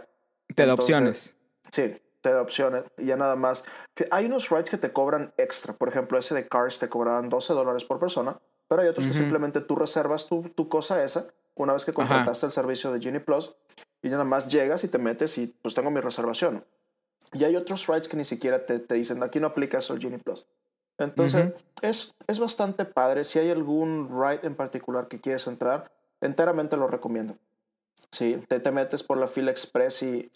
Te 0.55 0.65
da 0.65 0.73
Entonces, 0.73 0.97
opciones. 0.97 1.35
Sí, 1.71 2.03
te 2.21 2.31
da 2.31 2.43
opciones 2.43 2.85
y 2.97 3.07
ya 3.07 3.17
nada 3.17 3.37
más. 3.37 3.65
Hay 4.11 4.27
unos 4.27 4.51
rides 4.51 4.71
que 4.71 4.79
te 4.79 4.93
cobran 4.93 5.33
extra. 5.37 5.75
Por 5.75 5.89
ejemplo, 5.89 6.19
ese 6.19 6.35
de 6.35 6.49
Cars 6.49 6.79
te 6.79 6.89
cobraban 6.89 7.29
12 7.29 7.53
dólares 7.53 7.85
por 7.85 7.99
persona, 7.99 8.39
pero 8.69 8.83
hay 8.83 8.89
otros 8.89 9.07
que 9.07 9.13
Ujú. 9.13 9.21
simplemente 9.21 9.61
tú 9.61 9.77
reservas 9.77 10.27
tu, 10.27 10.43
tu 10.51 10.69
cosa 10.69 11.03
esa 11.05 11.27
una 11.55 11.73
vez 11.73 11.85
que 11.85 11.93
contrataste 11.93 12.47
el 12.47 12.53
servicio 12.53 12.93
de 12.93 13.01
Genie 13.01 13.21
Plus 13.21 13.55
y 14.03 14.09
ya 14.09 14.17
nada 14.17 14.25
más 14.25 14.47
llegas 14.49 14.85
y 14.85 14.89
te 14.89 14.99
metes 14.99 15.39
y 15.39 15.47
pues 15.47 15.75
tengo 15.75 15.91
mi 15.91 16.01
reservación. 16.01 16.65
Y 17.33 17.45
hay 17.45 17.57
otros 17.57 17.87
rides 17.87 18.09
que 18.09 18.17
ni 18.17 18.25
siquiera 18.25 18.67
te, 18.67 18.79
te 18.79 18.95
dicen 18.95 19.23
aquí 19.23 19.41
no 19.41 19.49
aplica 19.49 19.79
eso 19.79 19.95
el 19.95 20.01
Genie 20.01 20.19
Plus. 20.19 20.47
Entonces, 20.99 21.47
Ujú. 21.47 21.55
es, 21.83 22.15
es 22.27 22.39
bastante 22.39 22.85
padre. 22.85 23.25
Si 23.25 23.39
hay 23.39 23.51
algún 23.51 24.09
ride 24.11 24.47
en 24.47 24.55
particular 24.55 25.09
que 25.09 25.21
quieres 25.21 25.47
entrar, 25.47 25.91
enteramente 26.21 26.77
lo 26.77 26.87
recomiendo. 26.89 27.37
Sí, 28.11 28.41
te, 28.49 28.61
te 28.61 28.71
metes 28.71 29.03
por 29.03 29.19
la 29.19 29.27
fila 29.27 29.51
express 29.51 30.03
y 30.03 30.31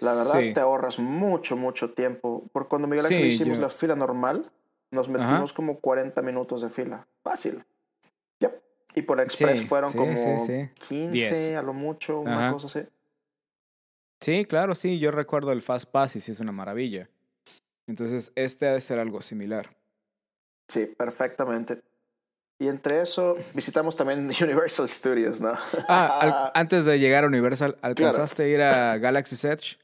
la 0.00 0.14
verdad 0.14 0.40
Sí. 0.40 0.52
te 0.52 0.60
ahorras 0.60 0.98
mucho, 0.98 1.56
mucho 1.56 1.92
tiempo. 1.92 2.44
Por 2.52 2.66
cuando 2.68 2.88
Miguel 2.88 3.06
Ángel 3.06 3.22
Sí, 3.22 3.28
hicimos 3.28 3.58
yo- 3.58 3.62
la 3.62 3.68
fila 3.68 3.94
normal, 3.94 4.50
nos 4.90 5.08
Ajá. 5.08 5.18
metimos 5.18 5.52
como 5.52 5.78
40 5.78 6.22
minutos 6.22 6.62
de 6.62 6.70
fila. 6.70 7.06
Fácil. 7.22 7.64
Yep. 8.40 8.60
Y 8.96 9.02
por 9.02 9.20
express 9.20 9.60
Sí, 9.60 9.66
fueron 9.66 9.92
como 9.92 10.16
sí, 10.16 10.36
sí. 10.46 10.70
15 10.88 11.10
Diez. 11.12 11.54
a 11.54 11.62
lo 11.62 11.72
mucho, 11.72 12.20
una 12.20 12.46
Ajá. 12.48 12.52
cosa 12.54 12.66
así. 12.66 12.88
Sí, 14.20 14.44
claro, 14.44 14.74
sí. 14.74 14.98
Yo 14.98 15.12
recuerdo 15.12 15.52
el 15.52 15.62
Fast 15.62 15.88
Pass 15.90 16.16
y 16.16 16.20
sí 16.20 16.32
es 16.32 16.40
una 16.40 16.52
maravilla. 16.52 17.08
Entonces, 17.86 18.32
este 18.34 18.66
ha 18.68 18.72
de 18.72 18.80
ser 18.80 18.98
algo 18.98 19.22
similar. 19.22 19.76
Sí, 20.70 20.86
perfectamente. 20.86 21.80
Y 22.58 22.68
entre 22.68 23.00
eso, 23.02 23.36
visitamos 23.54 23.96
también 23.96 24.30
Universal 24.40 24.88
Studios, 24.88 25.40
¿no? 25.40 25.52
Ah, 25.88 26.18
al- 26.20 26.52
antes 26.60 26.84
de 26.86 26.98
llegar 26.98 27.24
a 27.24 27.26
Universal, 27.26 27.76
¿alcanzaste 27.82 28.42
a 28.44 28.46
ir 28.46 28.62
a 28.62 28.96
Galaxy's 28.98 29.44
Edge? 29.44 29.78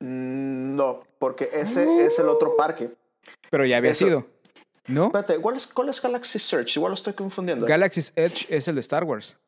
Mm, 0.00 0.76
no, 0.76 1.02
porque 1.18 1.48
ese 1.52 2.06
es 2.06 2.18
el 2.18 2.28
otro 2.28 2.56
parque. 2.56 2.90
Pero 3.50 3.64
ya 3.64 3.76
había 3.78 3.92
Eso. 3.92 4.04
sido. 4.06 4.26
¿No? 4.86 5.06
Espérate, 5.06 5.38
¿cuál 5.40 5.56
es, 5.56 5.66
¿cuál 5.66 5.88
es 5.88 6.00
Galaxy 6.02 6.38
Search? 6.38 6.76
Igual 6.76 6.90
lo 6.90 6.94
estoy 6.94 7.14
confundiendo. 7.14 7.66
Galaxy's 7.66 8.12
Edge 8.16 8.46
es 8.50 8.68
el 8.68 8.74
de 8.74 8.80
Star 8.82 9.04
Wars. 9.04 9.38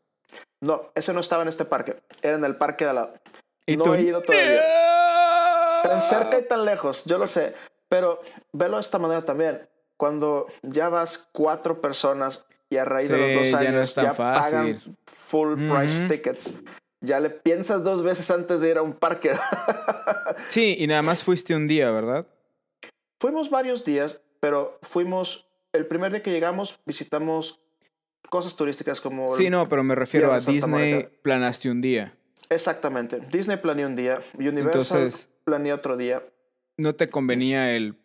no, 0.63 0.91
ese 0.95 1.13
no 1.13 1.21
estaba 1.21 1.43
en 1.43 1.49
este 1.49 1.65
parque. 1.67 1.97
Era 2.23 2.37
en 2.37 2.45
el 2.45 2.57
parque 2.57 2.87
de 2.87 2.95
la... 2.95 3.13
¿Y 3.67 3.77
No 3.77 3.85
tú? 3.85 3.95
he 3.95 4.01
ido 4.03 4.23
todavía. 4.23 4.63
Tan 5.83 6.01
cerca 6.01 6.39
y 6.39 6.43
tan 6.49 6.65
lejos, 6.65 7.05
yo 7.05 7.19
lo 7.19 7.27
sé. 7.27 7.55
Pero 7.91 8.21
velo 8.53 8.77
de 8.77 8.81
esta 8.81 8.99
manera 8.99 9.23
también. 9.23 9.69
Cuando 9.97 10.47
ya 10.63 10.89
vas 10.89 11.29
cuatro 11.33 11.81
personas 11.81 12.47
y 12.71 12.77
a 12.77 12.85
raíz 12.85 13.09
de 13.11 13.17
los 13.19 13.33
dos 13.35 13.47
Sí, 13.47 13.53
ya 13.53 13.63
no 13.63 13.69
años 13.79 13.85
es 13.91 13.95
tan 13.95 14.05
ya 14.07 14.13
pagan 14.15 14.43
fácil. 14.75 14.97
full 15.07 15.55
price 15.69 16.09
tickets, 16.09 16.61
ya 17.01 17.21
le 17.21 17.31
piensas 17.31 17.83
dos 17.85 18.03
veces 18.03 18.31
antes 18.31 18.61
de 18.61 18.71
ir 18.71 18.79
a 18.79 18.83
un 18.83 18.93
parque. 18.93 19.33
Sí, 20.49 20.77
y 20.79 20.87
nada 20.87 21.03
más 21.03 21.23
fuiste 21.23 21.55
un 21.55 21.67
día, 21.67 21.91
¿verdad? 21.91 22.27
fuimos 23.21 23.49
varios 23.49 23.85
días, 23.85 24.21
pero 24.41 24.79
fuimos, 24.83 25.49
el 25.73 25.87
primer 25.87 26.11
día 26.13 26.23
que 26.23 26.31
llegamos, 26.31 26.79
visitamos 26.85 27.61
cosas 28.29 28.55
turísticas 28.57 29.01
como... 29.01 29.33
Sí, 29.33 29.49
no, 29.51 29.69
pero 29.69 29.83
me 29.83 29.95
refiero 29.95 30.33
a 30.33 30.41
Disney, 30.41 31.09
planaste 31.23 31.71
un 31.71 31.81
día. 31.81 32.15
Exactamente. 32.51 33.21
Disney 33.33 33.57
planeó 33.57 33.87
un 33.87 33.97
día, 33.97 34.21
Universal 34.35 34.99
Entonces- 35.05 35.31
planeó 35.45 35.75
otro 35.77 35.97
día. 35.97 36.23
No 36.77 36.95
te 36.95 37.09
convenía 37.09 37.75
el 37.75 37.97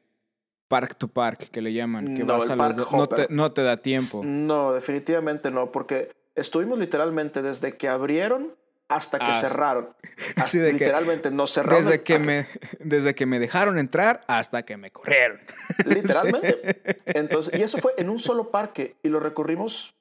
park 0.71 0.95
to 0.97 1.07
park 1.07 1.49
que 1.51 1.61
le 1.61 1.71
llaman, 1.73 2.15
que 2.15 2.23
No, 2.23 2.39
vas 2.39 2.49
a 2.49 2.55
los 2.55 2.75
dos- 2.75 2.91
no 2.91 3.07
te, 3.07 3.13
hopper. 3.13 3.31
no 3.31 3.51
te 3.51 3.61
da 3.63 3.77
tiempo. 3.77 4.21
No, 4.23 4.73
definitivamente 4.73 5.51
no, 5.51 5.71
porque 5.71 6.11
estuvimos 6.33 6.79
literalmente 6.79 7.41
desde 7.43 7.77
que 7.77 7.87
abrieron 7.89 8.55
hasta 8.87 9.19
que 9.19 9.25
Hasta- 9.31 9.49
cerraron. 9.49 9.89
Así 10.37 10.57
de 10.57 10.69
que- 10.73 10.79
literalmente 10.79 11.29
nos 11.31 11.51
cerraron. 11.53 11.83
Desde 11.85 12.01
que, 12.03 12.17
me, 12.19 12.47
desde 12.79 13.13
que 13.15 13.25
me 13.25 13.39
dejaron 13.39 13.77
entrar 13.77 14.21
hasta 14.27 14.63
que 14.63 14.75
me 14.77 14.89
corrieron. 14.91 15.39
Literalmente. 15.85 16.99
Entonces, 17.05 17.57
y 17.59 17.63
eso 17.63 17.77
fue 17.77 17.93
en 17.97 18.09
un 18.09 18.19
solo 18.19 18.49
parque 18.51 18.95
y 19.03 19.09
lo 19.09 19.19
recorrimos 19.19 19.95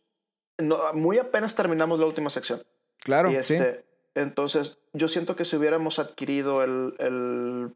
no, 0.59 0.79
muy 0.95 1.19
apenas 1.19 1.55
terminamos 1.55 1.99
la 1.99 2.07
última 2.07 2.31
sección. 2.31 2.63
Claro, 2.99 3.31
y 3.31 3.35
sí. 3.43 3.55
este, 3.55 3.85
entonces, 4.15 4.79
yo 4.93 5.09
siento 5.09 5.37
que 5.37 5.45
si 5.47 5.57
hubiéramos 5.57 5.99
adquirido 5.99 6.63
el, 6.65 6.95
el 6.99 7.73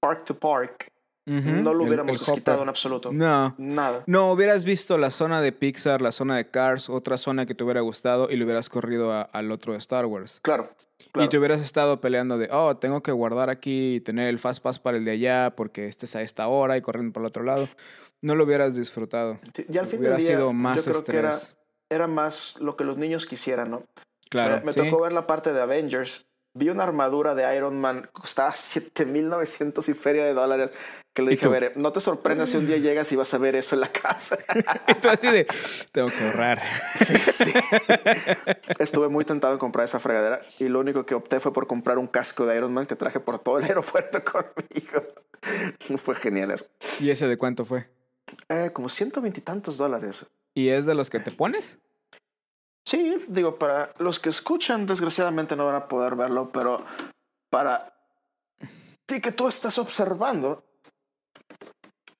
Park 0.00 0.24
to 0.24 0.38
Park, 0.38 0.91
No 1.26 1.72
lo 1.74 1.84
hubiéramos 1.84 2.12
el 2.12 2.18
desquitado 2.18 2.62
en 2.62 2.68
absoluto. 2.68 3.10
No. 3.12 3.54
Nada. 3.58 4.02
No, 4.06 4.32
hubieras 4.32 4.64
visto 4.64 4.98
la 4.98 5.10
zona 5.10 5.40
de 5.40 5.52
Pixar, 5.52 6.02
la 6.02 6.10
zona 6.12 6.36
de 6.36 6.48
Cars, 6.50 6.90
otra 6.90 7.16
zona 7.18 7.46
que 7.46 7.54
te 7.54 7.62
hubiera 7.62 7.80
gustado 7.80 8.28
y 8.30 8.36
le 8.36 8.44
hubieras 8.44 8.68
corrido 8.68 9.12
a- 9.12 9.22
al 9.22 9.52
otro 9.52 9.72
de 9.72 9.78
Star 9.78 10.06
Wars. 10.06 10.40
Claro. 10.42 10.70
Y 10.98 11.04
claro. 11.10 11.28
te 11.28 11.38
hubieras 11.38 11.60
estado 11.60 12.00
peleando 12.00 12.38
de, 12.38 12.48
oh, 12.52 12.76
tengo 12.76 13.02
que 13.02 13.10
guardar 13.12 13.50
aquí 13.50 13.96
y 13.96 14.00
tener 14.00 14.28
el 14.28 14.38
Fast 14.38 14.62
Pass 14.62 14.78
para 14.78 14.96
el 14.96 15.04
de 15.04 15.12
allá 15.12 15.52
porque 15.56 15.86
este 15.88 16.06
es 16.06 16.14
a 16.16 16.22
esta 16.22 16.46
hora 16.48 16.76
y 16.76 16.80
corriendo 16.82 17.12
para 17.12 17.24
el 17.24 17.28
otro 17.28 17.42
lado. 17.44 17.68
No 18.20 18.34
lo 18.36 18.44
hubieras 18.44 18.76
disfrutado. 18.76 19.40
Sí, 19.54 19.66
y 19.68 19.78
al 19.78 19.86
fin 19.88 19.98
Hubiera 20.00 20.14
del 20.16 20.24
día, 20.24 20.36
sido 20.36 20.52
más 20.52 20.84
yo 20.84 20.92
creo 20.92 21.04
que 21.04 21.16
era, 21.16 21.30
estrés. 21.30 21.56
era 21.90 22.06
más 22.06 22.56
lo 22.60 22.76
que 22.76 22.84
los 22.84 22.98
niños 22.98 23.26
quisieran, 23.26 23.70
¿no? 23.70 23.82
Claro. 24.30 24.58
me, 24.58 24.66
me 24.66 24.72
sí. 24.72 24.80
tocó 24.80 25.02
ver 25.02 25.12
la 25.12 25.26
parte 25.26 25.52
de 25.52 25.60
Avengers. 25.60 26.26
Vi 26.54 26.68
una 26.68 26.84
armadura 26.84 27.34
de 27.34 27.56
Iron 27.56 27.80
Man, 27.80 28.08
costaba 28.12 28.52
7.900 28.52 29.88
y 29.88 29.94
feria 29.94 30.24
de 30.24 30.34
dólares. 30.34 30.72
Que 31.12 31.22
le 31.22 31.32
¿Y 31.32 31.36
dije, 31.36 31.46
a 31.46 31.50
ver, 31.50 31.76
no 31.76 31.92
te 31.92 32.00
sorprendas 32.00 32.48
si 32.48 32.56
un 32.56 32.66
día 32.66 32.78
llegas 32.78 33.12
y 33.12 33.16
vas 33.16 33.34
a 33.34 33.38
ver 33.38 33.54
eso 33.54 33.74
en 33.74 33.82
la 33.82 33.92
casa. 33.92 34.38
Y 34.88 34.94
tú 34.94 35.08
así 35.08 35.30
de, 35.30 35.46
tengo 35.92 36.08
que 36.08 36.24
ahorrar. 36.24 36.62
Sí. 37.32 37.52
Estuve 38.78 39.08
muy 39.08 39.24
tentado 39.24 39.52
en 39.52 39.58
comprar 39.58 39.84
esa 39.84 39.98
fregadera 39.98 40.40
y 40.58 40.68
lo 40.68 40.80
único 40.80 41.04
que 41.04 41.14
opté 41.14 41.40
fue 41.40 41.52
por 41.52 41.66
comprar 41.66 41.98
un 41.98 42.06
casco 42.06 42.46
de 42.46 42.56
Iron 42.56 42.72
Man 42.72 42.86
que 42.86 42.94
traje 42.94 43.20
por 43.20 43.40
todo 43.40 43.58
el 43.58 43.64
aeropuerto 43.64 44.22
conmigo. 44.24 45.02
Fue 45.98 46.14
genial 46.14 46.52
eso. 46.52 46.66
¿Y 47.00 47.10
ese 47.10 47.26
de 47.26 47.36
cuánto 47.36 47.64
fue? 47.64 47.88
Eh, 48.48 48.70
como 48.72 48.88
120 48.88 49.40
y 49.40 49.42
tantos 49.42 49.76
dólares. 49.76 50.26
¿Y 50.54 50.68
es 50.68 50.86
de 50.86 50.94
los 50.94 51.10
que 51.10 51.20
te 51.20 51.30
pones? 51.30 51.78
Sí, 52.84 53.16
digo, 53.28 53.58
para 53.58 53.92
los 53.98 54.18
que 54.18 54.28
escuchan, 54.28 54.86
desgraciadamente 54.86 55.56
no 55.56 55.66
van 55.66 55.76
a 55.76 55.88
poder 55.88 56.16
verlo, 56.16 56.50
pero 56.52 56.84
para 57.50 57.94
ti 59.06 59.20
que 59.20 59.32
tú 59.32 59.48
estás 59.48 59.78
observando, 59.78 60.64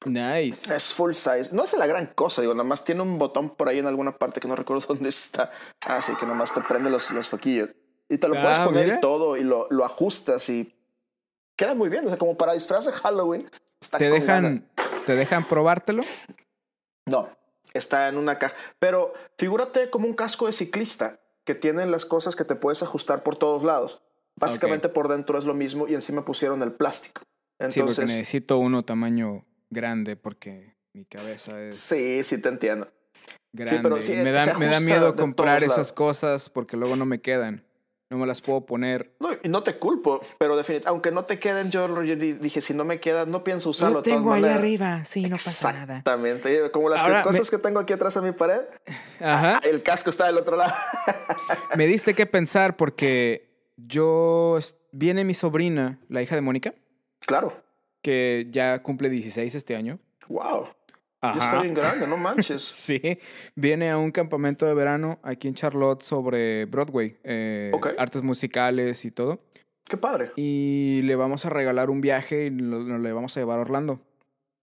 Nice. 0.04 0.74
es 0.74 0.92
full 0.92 1.12
size. 1.12 1.50
No 1.52 1.62
hace 1.62 1.76
la 1.78 1.86
gran 1.86 2.06
cosa, 2.06 2.40
digo, 2.42 2.54
nada 2.54 2.64
más 2.64 2.84
tiene 2.84 3.02
un 3.02 3.18
botón 3.18 3.50
por 3.50 3.68
ahí 3.68 3.78
en 3.78 3.86
alguna 3.86 4.16
parte 4.18 4.40
que 4.40 4.48
no 4.48 4.56
recuerdo 4.56 4.84
dónde 4.88 5.08
está. 5.08 5.50
Así 5.80 6.14
que 6.16 6.26
nomás 6.26 6.52
te 6.52 6.60
prende 6.60 6.90
los, 6.90 7.10
los 7.10 7.28
foquillos. 7.28 7.70
Y 8.08 8.18
te 8.18 8.28
lo 8.28 8.34
puedes 8.34 8.58
Ah, 8.58 8.64
poner 8.64 8.84
mira. 8.84 8.96
y 8.98 9.00
todo, 9.00 9.36
y 9.36 9.42
lo, 9.44 9.66
lo 9.70 9.84
ajustas 9.84 10.48
y 10.50 10.74
queda 11.56 11.74
muy 11.74 11.88
bien. 11.88 12.04
O 12.04 12.08
sea, 12.08 12.18
como 12.18 12.36
para 12.36 12.52
disfraz 12.52 12.84
de 12.86 12.92
Halloween, 12.92 13.50
está 13.80 13.98
¿Te 13.98 14.10
dejan. 14.10 14.68
¿Te 15.06 15.14
dejan 15.16 15.44
probártelo? 15.44 16.02
No, 17.06 17.28
está 17.72 18.08
en 18.08 18.18
una 18.18 18.38
caja. 18.38 18.54
Pero 18.78 19.14
figúrate 19.38 19.90
como 19.90 20.06
un 20.06 20.14
casco 20.14 20.46
de 20.46 20.52
ciclista 20.52 21.20
que 21.44 21.54
tienen 21.54 21.90
las 21.90 22.04
cosas 22.04 22.36
que 22.36 22.44
te 22.44 22.54
puedes 22.54 22.82
ajustar 22.82 23.22
por 23.22 23.36
todos 23.36 23.64
lados. 23.64 24.02
Básicamente 24.36 24.88
por 24.88 25.08
dentro 25.08 25.38
es 25.38 25.44
lo 25.44 25.54
mismo 25.54 25.88
y 25.88 25.94
encima 25.94 26.24
pusieron 26.24 26.62
el 26.62 26.72
plástico. 26.72 27.22
Sí, 27.22 27.26
porque 27.58 27.78
Entonces, 27.80 28.04
necesito 28.06 28.58
uno 28.58 28.82
tamaño 28.82 29.44
grande 29.72 30.16
porque 30.16 30.74
mi 30.92 31.04
cabeza 31.04 31.60
es 31.60 31.76
sí, 31.76 32.22
sí 32.22 32.40
te 32.40 32.48
entiendo. 32.48 32.88
grande. 33.52 33.82
pero 33.82 33.98
y 33.98 34.02
sí, 34.02 34.12
me, 34.12 34.30
da, 34.30 34.54
me 34.54 34.66
da 34.66 34.80
miedo 34.80 35.16
comprar 35.16 35.64
esas 35.64 35.92
cosas 35.92 36.48
porque 36.50 36.76
luego 36.76 36.96
no 36.96 37.06
me 37.06 37.20
quedan. 37.20 37.64
No 38.10 38.18
me 38.18 38.26
las 38.26 38.42
puedo 38.42 38.66
poner. 38.66 39.16
No, 39.20 39.30
y 39.42 39.48
no 39.48 39.62
te 39.62 39.78
culpo, 39.78 40.20
pero 40.38 40.54
definitivamente, 40.54 40.88
aunque 40.90 41.10
no 41.10 41.24
te 41.24 41.38
queden, 41.38 41.70
yo 41.70 41.88
dije, 41.88 42.60
si 42.60 42.74
no 42.74 42.84
me 42.84 43.00
quedan, 43.00 43.30
no 43.30 43.42
pienso 43.42 43.70
usarlo. 43.70 44.00
Lo 44.00 44.02
tengo 44.02 44.34
ahí 44.34 44.44
arriba, 44.44 45.06
sí, 45.06 45.22
no 45.22 45.36
pasa 45.36 45.72
nada. 45.72 45.96
Exactamente, 45.96 46.70
como 46.72 46.90
las 46.90 47.00
Ahora, 47.00 47.22
cosas 47.22 47.48
que 47.48 47.56
tengo 47.56 47.80
aquí 47.80 47.94
atrás 47.94 48.12
de 48.12 48.20
mi 48.20 48.32
pared, 48.32 48.60
Ajá. 49.18 49.60
el 49.66 49.82
casco 49.82 50.10
está 50.10 50.26
del 50.26 50.36
otro 50.36 50.56
lado. 50.56 50.74
Me 51.78 51.86
diste 51.86 52.12
que 52.12 52.26
pensar 52.26 52.76
porque 52.76 53.48
yo... 53.76 54.58
Viene 54.94 55.24
mi 55.24 55.32
sobrina, 55.32 55.98
la 56.10 56.20
hija 56.20 56.34
de 56.34 56.42
Mónica, 56.42 56.74
claro, 57.20 57.56
que 58.02 58.46
ya 58.50 58.82
cumple 58.82 59.08
16 59.08 59.54
este 59.54 59.76
año. 59.76 59.98
wow, 60.28 60.66
ya 61.22 61.30
está 61.32 61.62
bien 61.62 61.74
grande, 61.74 62.06
no 62.06 62.16
manches. 62.16 62.62
Sí, 62.82 63.00
viene 63.54 63.90
a 63.90 63.96
un 63.98 64.10
campamento 64.10 64.66
de 64.66 64.74
verano 64.74 65.20
aquí 65.22 65.46
en 65.48 65.54
Charlotte 65.54 66.02
sobre 66.02 66.64
Broadway, 66.66 67.16
eh, 67.24 67.70
Ok. 67.74 67.88
artes 67.96 68.22
musicales 68.22 69.04
y 69.04 69.10
todo. 69.12 69.40
Qué 69.84 69.96
padre. 69.96 70.32
Y 70.36 71.00
le 71.02 71.14
vamos 71.16 71.44
a 71.44 71.50
regalar 71.50 71.90
un 71.90 72.00
viaje 72.00 72.46
y 72.46 72.50
lo- 72.50 72.98
le 72.98 73.12
vamos 73.12 73.36
a 73.36 73.40
llevar 73.40 73.58
a 73.58 73.62
Orlando. 73.62 74.00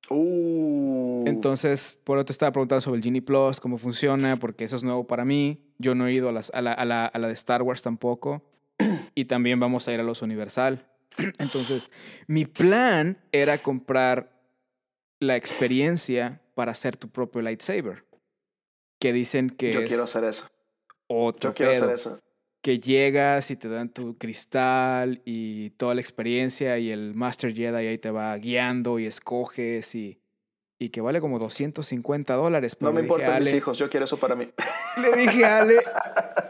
Uh, 0.09 1.23
Entonces, 1.27 1.99
por 2.03 2.17
eso 2.17 2.25
te 2.25 2.31
estaba 2.31 2.51
preguntando 2.51 2.81
sobre 2.81 2.97
el 2.97 3.03
Genie 3.03 3.21
Plus, 3.21 3.59
cómo 3.59 3.77
funciona, 3.77 4.37
porque 4.37 4.63
eso 4.63 4.75
es 4.75 4.83
nuevo 4.83 5.05
para 5.05 5.25
mí. 5.25 5.61
Yo 5.77 5.93
no 5.95 6.07
he 6.07 6.13
ido 6.13 6.29
a, 6.29 6.31
las- 6.31 6.51
a 6.53 6.61
la, 6.61 6.73
a 6.73 6.83
la- 6.85 7.05
a 7.05 7.19
la 7.19 7.27
de 7.27 7.33
Star 7.33 7.61
Wars 7.61 7.81
tampoco. 7.81 8.41
Y 9.15 9.25
también 9.25 9.59
vamos 9.59 9.87
a 9.87 9.93
ir 9.93 9.99
a 9.99 10.03
los 10.03 10.21
Universal. 10.21 10.85
Entonces, 11.39 11.89
mi 12.27 12.45
plan 12.45 13.17
era 13.31 13.57
comprar 13.57 14.31
la 15.19 15.35
experiencia 15.35 16.41
para 16.55 16.71
hacer 16.71 16.97
tu 16.97 17.09
propio 17.09 17.41
lightsaber. 17.41 18.05
Que 18.99 19.13
dicen 19.13 19.49
que 19.49 19.71
yo 19.73 19.79
es 19.81 19.87
quiero 19.87 20.03
hacer 20.03 20.23
eso. 20.25 20.47
otro 21.07 21.51
Yo 21.51 21.53
quiero 21.53 21.71
pedo. 21.71 21.83
hacer 21.85 21.95
eso. 21.95 22.19
Que 22.61 22.79
llegas 22.79 23.51
y 23.51 23.55
te 23.55 23.69
dan 23.69 23.89
tu 23.89 24.17
cristal 24.17 25.21
y 25.23 25.69
toda 25.71 25.95
la 25.95 26.01
experiencia 26.01 26.77
y 26.77 26.91
el 26.91 27.13
Master 27.15 27.53
Jedi 27.55 27.87
ahí 27.87 27.97
te 27.97 28.11
va 28.11 28.35
guiando 28.37 28.99
y 28.99 29.05
escoges 29.05 29.95
y, 29.95 30.19
y 30.77 30.89
que 30.89 30.99
vale 30.99 31.21
como 31.21 31.39
250 31.39 32.33
dólares. 32.33 32.73
No 32.81 32.89
pero 32.89 32.93
me 32.93 33.01
importan 33.01 33.39
mis 33.43 33.53
hijos, 33.53 33.77
yo 33.77 33.89
quiero 33.89 34.03
eso 34.03 34.17
para 34.17 34.35
mí. 34.35 34.49
Le 35.01 35.13
dije 35.15 35.45
a 35.45 35.59
Ale, 35.59 35.77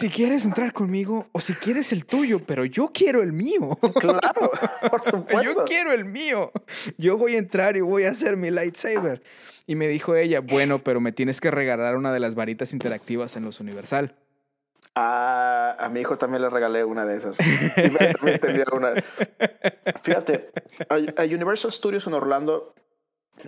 si 0.00 0.08
quieres 0.08 0.46
entrar 0.46 0.72
conmigo 0.72 1.26
o 1.32 1.40
si 1.40 1.54
quieres 1.54 1.92
el 1.92 2.06
tuyo, 2.06 2.40
pero 2.46 2.64
yo 2.64 2.90
quiero 2.92 3.20
el 3.20 3.32
mío. 3.32 3.76
claro, 4.00 4.50
por 4.90 5.02
supuesto. 5.02 5.42
Yo 5.42 5.64
quiero 5.66 5.92
el 5.92 6.06
mío. 6.06 6.52
Yo 6.96 7.18
voy 7.18 7.34
a 7.34 7.38
entrar 7.38 7.76
y 7.76 7.82
voy 7.82 8.04
a 8.04 8.10
hacer 8.10 8.38
mi 8.38 8.50
lightsaber. 8.50 9.22
Y 9.66 9.74
me 9.76 9.88
dijo 9.88 10.16
ella, 10.16 10.40
bueno, 10.40 10.78
pero 10.78 11.00
me 11.00 11.12
tienes 11.12 11.40
que 11.40 11.50
regalar 11.50 11.96
una 11.96 12.14
de 12.14 12.20
las 12.20 12.34
varitas 12.34 12.72
interactivas 12.72 13.36
en 13.36 13.44
los 13.44 13.60
Universal. 13.60 14.16
A, 14.94 15.76
a 15.78 15.88
mi 15.90 16.00
hijo 16.00 16.16
también 16.16 16.42
le 16.42 16.48
regalé 16.48 16.82
una 16.82 17.04
de 17.04 17.18
esas. 17.18 17.38
Y 17.38 17.90
Beth 17.90 18.16
también 18.16 18.40
tenía 18.40 18.64
una. 18.72 18.94
Fíjate, 20.02 20.50
hay 21.16 21.34
Universal 21.34 21.70
Studios 21.70 22.06
en 22.06 22.14
Orlando 22.14 22.74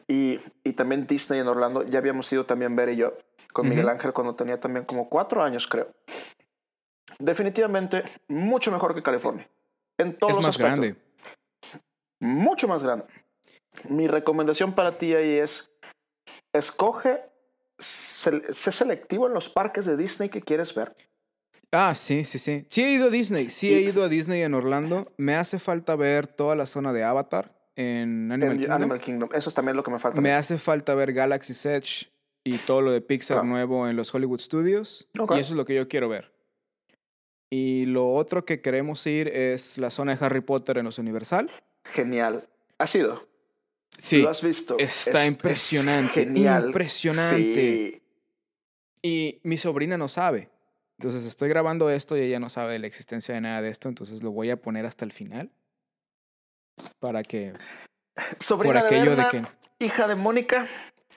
y, 0.07 0.39
y 0.65 0.75
también 0.75 1.07
Disney 1.07 1.41
en 1.41 1.49
Orlando. 1.49 1.83
Ya 1.89 1.99
habíamos 1.99 2.31
ido 2.31 2.45
también 2.45 2.77
Ver 2.77 2.91
y 2.91 2.97
yo 2.97 3.15
con 3.53 3.69
Miguel. 3.69 3.89
Ángel 3.89 4.13
cuando 4.13 4.35
tenía 4.35 4.59
también 4.59 4.85
como 4.85 5.09
cuatro 5.09 5.43
años, 5.43 5.67
creo. 5.67 5.89
Definitivamente 7.19 8.03
mucho 8.29 8.71
mejor 8.71 8.95
que 8.95 9.03
California. 9.03 9.49
En 9.99 10.17
todos 10.17 10.33
es 10.33 10.37
los 10.37 10.45
más 10.47 10.57
aspectos. 10.57 10.81
grande. 10.81 10.97
Mucho 12.21 12.69
más 12.69 12.83
grande. 12.83 13.05
Mi 13.89 14.07
recomendación 14.07 14.75
para 14.75 14.99
ti 14.99 15.15
ahí 15.15 15.39
es, 15.39 15.71
escoge, 16.53 17.23
sé 17.79 18.73
selectivo 18.73 19.27
en 19.27 19.35
los 19.35 19.49
parques 19.49 19.85
de 19.87 19.97
Disney 19.97 20.29
que 20.29 20.41
quieres 20.43 20.75
ver. 20.75 20.95
Ah, 21.73 21.95
sí, 21.95 22.25
sí, 22.25 22.39
sí. 22.39 22.67
Sí 22.69 22.83
he 22.85 22.91
ido 22.93 23.07
a 23.07 23.11
Disney. 23.11 23.49
Sí 23.51 23.73
he 23.73 23.81
ido 23.81 24.05
a 24.05 24.09
Disney 24.09 24.43
en 24.43 24.53
Orlando. 24.55 25.05
Me 25.17 25.35
hace 25.37 25.59
falta 25.59 25.97
ver 25.97 26.27
toda 26.27 26.55
la 26.55 26.67
zona 26.67 26.93
de 26.93 27.03
Avatar 27.03 27.59
en 27.77 28.31
Animal 28.31 28.53
en 28.53 28.59
Kingdom. 28.59 28.77
Animal 28.77 29.01
Kingdom. 29.01 29.29
Eso 29.33 29.49
es 29.49 29.55
también 29.55 29.77
lo 29.77 29.83
que 29.83 29.91
me 29.91 29.99
falta. 29.99 30.21
Me 30.21 30.33
hace 30.35 30.59
falta 30.59 30.95
ver 30.95 31.15
Galaxy's 31.15 31.65
Edge 31.65 32.13
y 32.45 32.59
todo 32.59 32.83
lo 32.83 32.93
de 32.93 33.01
Pixar 33.01 33.37
Claro. 33.39 33.49
nuevo 33.49 33.89
en 33.89 33.97
los 33.97 34.15
Hollywood 34.15 34.41
Studios. 34.41 35.09
Y 35.15 35.23
eso 35.23 35.35
es 35.35 35.51
lo 35.53 35.65
que 35.65 35.75
yo 35.75 35.89
quiero 35.89 36.11
ver. 36.11 36.32
Y 37.55 37.85
lo 37.85 38.11
otro 38.15 38.47
que 38.47 38.63
queremos 38.63 39.07
ir 39.07 39.29
es 39.29 39.77
la 39.77 39.91
zona 39.91 40.17
de 40.17 40.25
Harry 40.25 40.41
Potter 40.41 40.79
en 40.79 40.87
los 40.87 40.99
Universal. 40.99 41.51
genial. 41.85 42.49
¿Ha 42.79 42.87
sido? 42.87 43.29
Sí. 43.99 44.23
¿Lo 44.23 44.31
has 44.31 44.43
visto? 44.43 44.79
Está 44.79 45.23
Es- 45.27 45.29
impresionante. 45.31 46.23
es 46.23 46.27
genial. 46.29 46.67
Impresionante. 46.69 47.37
Sí. 47.37 48.03
Y 49.03 49.41
mi 49.43 49.59
sobrina 49.59 49.99
no 49.99 50.09
sabe. 50.09 50.49
Entonces 50.99 51.27
estoy 51.27 51.51
grabando 51.51 51.91
esto 51.91 52.17
y 52.17 52.23
ella 52.23 52.41
no 52.41 52.49
sabe 52.49 52.73
de 52.73 52.79
la 52.79 52.87
existencia 52.87 53.35
de 53.35 53.43
nada 53.43 53.61
de 53.61 53.69
esto. 53.69 53.91
Entonces 53.91 54.23
lo 54.23 54.31
voy 54.31 54.49
a 54.49 54.57
poner 54.57 54.87
hasta 54.87 55.05
el 55.05 55.13
final. 55.13 55.51
Para 57.01 57.23
que. 57.23 57.53
Sobrina 58.41 58.81
por 58.81 58.87
aquello 58.87 59.15
de, 59.15 59.25
que. 59.31 59.85
hija 59.85 60.09
de 60.09 60.15
Mónica, 60.15 60.67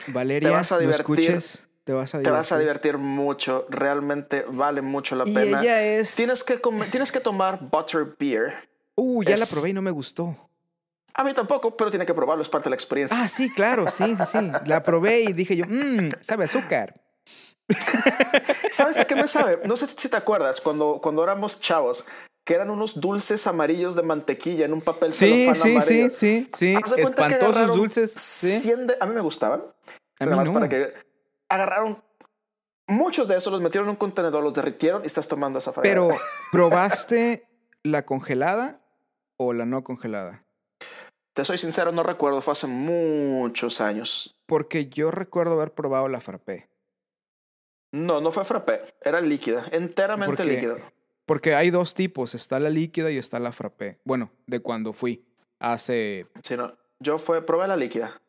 Valeria, 0.07 0.51
vas 0.51 0.69
a 0.73 0.75
¿no 0.75 0.81
divertir. 0.81 1.29
escuches? 1.29 1.67
Te 1.85 1.93
vas 1.93 2.13
a 2.13 2.17
te 2.17 2.23
divertir. 2.23 2.31
vas 2.37 2.51
a 2.51 2.59
divertir 2.59 2.97
mucho. 2.97 3.65
Realmente 3.69 4.43
vale 4.49 4.81
mucho 4.81 5.15
la 5.15 5.23
Y 5.25 5.33
pena. 5.33 5.61
ella 5.61 5.81
es. 5.81 6.15
Tienes 6.15 6.43
que, 6.43 6.59
tienes 6.91 7.11
que 7.11 7.19
tomar 7.21 7.59
butter 7.61 8.15
beer. 8.19 8.67
Uh, 8.95 9.23
ya 9.23 9.37
la 9.37 9.45
probé 9.45 9.69
y 9.69 9.73
no 9.73 9.81
me 9.81 9.91
gustó. 9.91 10.35
A 11.13 11.23
mí 11.23 11.33
tampoco, 11.33 11.77
pero 11.77 11.89
tiene 11.91 12.05
que 12.05 12.13
probarlo, 12.13 12.41
es 12.43 12.49
parte 12.49 12.65
de 12.65 12.71
la 12.71 12.75
experiencia. 12.75 13.17
Ah, 13.21 13.27
sí, 13.29 13.49
claro, 13.49 13.85
sí, 13.89 14.15
sí, 14.17 14.23
sí. 14.39 14.51
La 14.65 14.83
probé 14.83 15.21
y 15.21 15.31
dije 15.33 15.55
yo, 15.55 15.65
mmm, 15.65 16.09
sabe 16.21 16.43
azúcar. 16.43 16.93
¿Sabes 18.71 18.97
a 18.99 19.05
qué 19.05 19.15
me 19.15 19.27
sabe? 19.27 19.59
No 19.65 19.77
sé 19.77 19.87
si 19.87 20.09
te 20.09 20.17
acuerdas 20.17 20.59
cuando, 20.61 20.99
cuando 21.01 21.23
éramos 21.23 21.59
chavos, 21.61 22.05
que 22.43 22.53
eran 22.53 22.69
unos 22.69 22.99
dulces 22.99 23.47
amarillos 23.47 23.95
de 23.95 24.03
mantequilla 24.03 24.65
en 24.65 24.73
un 24.73 24.81
papel 24.81 25.11
Sí, 25.11 25.49
sí, 25.53 25.61
sí, 25.61 25.75
amarillo. 25.75 26.09
sí, 26.11 26.49
sí. 26.53 26.73
Cuenta 26.73 26.95
que 26.95 27.01
Espantosos 27.01 27.75
dulces. 27.77 28.11
Sí. 28.11 28.59
100 28.59 28.87
de- 28.87 28.97
a 28.99 29.05
mí 29.05 29.15
me 29.15 29.21
gustaban. 29.21 29.61
A 30.19 30.25
mí 30.25 30.29
Nada 30.29 30.35
más 30.35 30.47
no. 30.47 30.53
para 30.53 30.69
que 30.69 30.93
agarraron 31.49 32.03
muchos 32.87 33.27
de 33.27 33.37
esos, 33.37 33.51
los 33.51 33.61
metieron 33.61 33.87
en 33.87 33.91
un 33.91 33.95
contenedor, 33.95 34.43
los 34.43 34.53
derritieron 34.53 35.03
y 35.03 35.07
estás 35.07 35.27
tomando 35.27 35.59
esa 35.59 35.71
fregada. 35.73 36.07
Pero, 36.09 36.19
¿probaste 36.51 37.47
la 37.83 38.05
congelada 38.05 38.81
o 39.37 39.53
la 39.53 39.65
no 39.65 39.83
congelada? 39.83 40.43
Te 41.33 41.43
soy 41.43 41.57
sincero, 41.57 41.91
no 41.91 42.03
recuerdo, 42.03 42.41
fue 42.41 42.53
hace 42.53 42.67
muchos 42.67 43.81
años. 43.81 44.39
Porque 44.45 44.87
yo 44.87 45.11
recuerdo 45.11 45.53
haber 45.53 45.73
probado 45.73 46.07
la 46.07 46.21
frappé. 46.21 46.69
No, 47.91 48.21
no 48.21 48.31
fue 48.31 48.45
frappé, 48.45 48.81
era 49.01 49.21
líquida, 49.21 49.65
enteramente 49.71 50.35
Porque- 50.37 50.51
líquida. 50.51 50.75
Porque 51.25 51.55
hay 51.55 51.71
dos 51.71 51.95
tipos, 51.95 52.35
está 52.35 52.59
la 52.59 52.69
líquida 52.69 53.09
y 53.11 53.17
está 53.17 53.39
la 53.39 53.51
frappé. 53.51 53.99
Bueno, 54.03 54.31
de 54.45 54.59
cuando 54.59 54.93
fui. 54.93 55.25
Hace 55.59 56.27
Sí, 56.43 56.55
no, 56.55 56.77
yo 56.99 57.17
fue, 57.17 57.43
probé 57.43 57.67
la 57.67 57.75
líquida. 57.77 58.21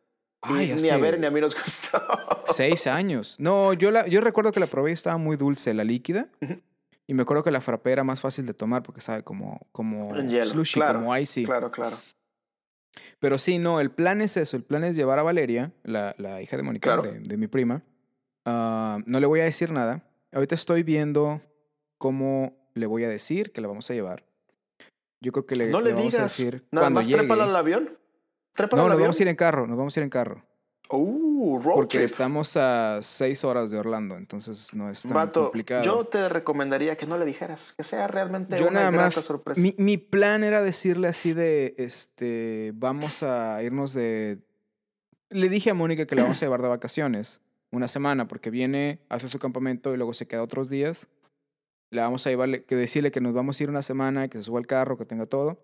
Ay, 0.42 0.74
ni 0.80 0.88
a 0.90 0.96
ver 0.98 1.18
ni 1.18 1.26
a 1.26 1.30
mí 1.30 1.40
nos 1.40 1.54
gustó. 1.54 2.00
seis 2.44 2.86
años. 2.86 3.36
No, 3.38 3.72
yo, 3.72 3.90
la, 3.90 4.06
yo 4.06 4.20
recuerdo 4.20 4.52
que 4.52 4.60
la 4.60 4.66
probé 4.66 4.90
y 4.90 4.94
estaba 4.94 5.16
muy 5.18 5.36
dulce, 5.36 5.74
la 5.74 5.84
líquida. 5.84 6.28
Y 7.08 7.14
me 7.14 7.22
acuerdo 7.22 7.42
que 7.44 7.50
la 7.50 7.60
frappé 7.60 7.92
era 7.92 8.04
más 8.04 8.20
fácil 8.20 8.46
de 8.46 8.54
tomar 8.54 8.82
porque 8.82 9.00
sabe 9.00 9.22
como, 9.22 9.60
como 9.72 10.14
hielo, 10.22 10.44
slushy, 10.44 10.80
claro, 10.80 11.00
como 11.00 11.16
icy. 11.16 11.44
Claro, 11.44 11.70
claro. 11.70 11.96
Pero 13.18 13.38
sí, 13.38 13.58
no, 13.58 13.80
el 13.80 13.90
plan 13.90 14.20
es 14.20 14.36
eso. 14.36 14.56
El 14.56 14.62
plan 14.64 14.84
es 14.84 14.96
llevar 14.96 15.18
a 15.18 15.22
Valeria, 15.22 15.72
la, 15.84 16.14
la 16.18 16.42
hija 16.42 16.56
de 16.56 16.62
Mónica, 16.62 16.84
Claro. 16.94 17.02
de, 17.02 17.20
de 17.20 17.36
mi 17.36 17.46
prima. 17.46 17.82
Ah, 18.44 18.98
no 19.06 19.20
le 19.20 19.26
voy 19.26 19.40
a 19.40 19.44
decir 19.44 19.70
nada. 19.70 20.02
Ahorita 20.32 20.54
estoy 20.54 20.82
viendo 20.82 21.40
cómo 21.98 22.56
le 22.74 22.86
voy 22.86 23.04
a 23.04 23.08
decir 23.08 23.52
que 23.52 23.60
la 23.60 23.68
vamos 23.68 23.90
a 23.90 23.94
llevar. 23.94 24.24
Yo 25.20 25.32
creo 25.32 25.46
que 25.46 25.56
le, 25.56 25.68
no 25.70 25.80
le, 25.80 25.92
vamos 25.92 26.14
a 26.14 26.18
digas. 26.18 26.36
decir 26.36 26.64
Nada 26.70 26.84
cuando 26.86 27.00
más 27.00 27.06
llegue. 27.06 27.18
trépala 27.18 27.44
al 27.44 27.56
avión. 27.56 27.98
No, 28.72 28.88
nos 28.88 28.98
vamos 29.00 29.18
a 29.18 29.22
ir 29.22 29.28
en 29.28 29.36
carro, 29.36 29.66
nos 29.66 29.76
vamos 29.76 29.96
a 29.96 30.00
ir 30.00 30.04
en 30.04 30.10
carro. 30.10 30.42
Uh, 30.88 31.58
road 31.58 31.74
Porque 31.74 31.98
trip. 31.98 32.04
estamos 32.04 32.56
a 32.56 33.00
seis 33.02 33.42
horas 33.42 33.72
de 33.72 33.78
Orlando, 33.78 34.16
entonces 34.16 34.72
no 34.72 34.88
es 34.88 35.02
tan 35.02 35.14
Vato, 35.14 35.42
complicado. 35.44 35.82
yo 35.82 36.04
te 36.04 36.28
recomendaría 36.28 36.96
que 36.96 37.06
no 37.06 37.18
le 37.18 37.24
dijeras, 37.24 37.74
que 37.76 37.82
sea 37.82 38.06
realmente 38.06 38.56
Yo 38.56 38.68
una 38.68 38.80
nada 38.80 38.90
más, 38.92 39.14
sorpresa. 39.14 39.60
mi, 39.60 39.74
mi 39.78 39.96
plan 39.96 40.44
era 40.44 40.62
decirle 40.62 41.08
así 41.08 41.32
de, 41.32 41.74
este, 41.76 42.72
vamos 42.76 43.24
a 43.24 43.62
irnos 43.64 43.92
de... 43.94 44.38
Le 45.28 45.48
dije 45.48 45.70
a 45.70 45.74
Mónica 45.74 46.06
que 46.06 46.14
la 46.14 46.22
vamos 46.22 46.40
a 46.40 46.46
llevar 46.46 46.62
de 46.62 46.68
vacaciones 46.68 47.40
una 47.72 47.88
semana 47.88 48.28
porque 48.28 48.50
viene, 48.50 49.00
hace 49.08 49.28
su 49.28 49.40
campamento 49.40 49.92
y 49.92 49.96
luego 49.96 50.14
se 50.14 50.28
queda 50.28 50.42
otros 50.42 50.70
días. 50.70 51.08
Le 51.90 52.00
vamos 52.00 52.24
a 52.26 52.30
llevarle, 52.30 52.64
que 52.64 52.76
decirle 52.76 53.10
que 53.10 53.20
nos 53.20 53.34
vamos 53.34 53.58
a 53.58 53.62
ir 53.64 53.70
una 53.70 53.82
semana, 53.82 54.28
que 54.28 54.38
se 54.38 54.44
suba 54.44 54.60
al 54.60 54.68
carro, 54.68 54.96
que 54.96 55.04
tenga 55.04 55.26
todo. 55.26 55.58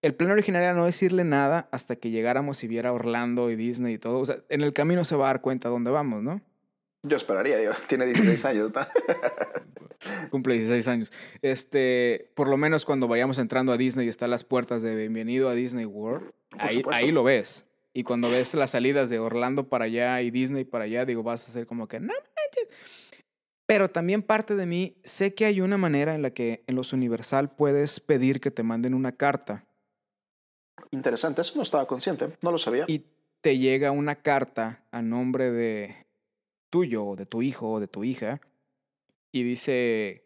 El 0.00 0.14
plan 0.14 0.30
original 0.30 0.62
era 0.62 0.74
no 0.74 0.84
decirle 0.84 1.24
nada 1.24 1.68
hasta 1.72 1.96
que 1.96 2.10
llegáramos 2.10 2.62
y 2.62 2.68
viera 2.68 2.92
Orlando 2.92 3.50
y 3.50 3.56
Disney 3.56 3.94
y 3.94 3.98
todo. 3.98 4.20
O 4.20 4.26
sea, 4.26 4.38
en 4.48 4.62
el 4.62 4.72
camino 4.72 5.04
se 5.04 5.16
va 5.16 5.24
a 5.24 5.32
dar 5.32 5.40
cuenta 5.40 5.68
dónde 5.68 5.90
vamos, 5.90 6.22
¿no? 6.22 6.40
Yo 7.02 7.16
esperaría, 7.16 7.58
digo, 7.58 7.72
tiene 7.88 8.06
16 8.06 8.44
años, 8.44 8.72
¿no? 8.74 8.86
Cumple 10.30 10.54
16 10.54 10.86
años. 10.88 11.12
Este, 11.42 12.30
por 12.34 12.48
lo 12.48 12.56
menos 12.56 12.84
cuando 12.84 13.08
vayamos 13.08 13.38
entrando 13.38 13.72
a 13.72 13.76
Disney 13.76 14.06
y 14.06 14.08
están 14.08 14.30
las 14.30 14.44
puertas 14.44 14.82
de 14.82 14.94
bienvenido 14.94 15.48
a 15.48 15.54
Disney 15.54 15.84
World, 15.84 16.30
ahí 16.58 17.10
lo 17.10 17.24
ves. 17.24 17.66
Y 17.92 18.04
cuando 18.04 18.30
ves 18.30 18.54
las 18.54 18.70
salidas 18.70 19.10
de 19.10 19.18
Orlando 19.18 19.68
para 19.68 19.86
allá 19.86 20.22
y 20.22 20.30
Disney 20.30 20.64
para 20.64 20.84
allá, 20.84 21.04
digo, 21.04 21.24
vas 21.24 21.48
a 21.48 21.52
ser 21.52 21.66
como 21.66 21.88
que, 21.88 21.98
no 21.98 22.12
manches. 22.12 22.68
Pero 23.66 23.88
también 23.88 24.22
parte 24.22 24.54
de 24.54 24.66
mí, 24.66 24.98
sé 25.02 25.34
que 25.34 25.44
hay 25.44 25.60
una 25.60 25.78
manera 25.78 26.14
en 26.14 26.22
la 26.22 26.30
que 26.30 26.62
en 26.68 26.76
los 26.76 26.92
Universal 26.92 27.50
puedes 27.50 27.98
pedir 27.98 28.40
que 28.40 28.52
te 28.52 28.62
manden 28.62 28.94
una 28.94 29.12
carta 29.12 29.67
Interesante, 30.90 31.40
eso 31.42 31.52
no 31.56 31.62
estaba 31.62 31.86
consciente, 31.86 32.28
no 32.40 32.50
lo 32.50 32.58
sabía. 32.58 32.84
y 32.88 33.04
te 33.40 33.58
llega 33.58 33.90
una 33.92 34.16
carta 34.16 34.84
a 34.90 35.00
nombre 35.02 35.50
de 35.52 36.06
tuyo 36.70 37.04
o 37.04 37.16
de 37.16 37.24
tu 37.26 37.40
hijo 37.42 37.70
o 37.72 37.80
de 37.80 37.86
tu 37.88 38.02
hija 38.04 38.40
y 39.30 39.42
dice, 39.44 40.24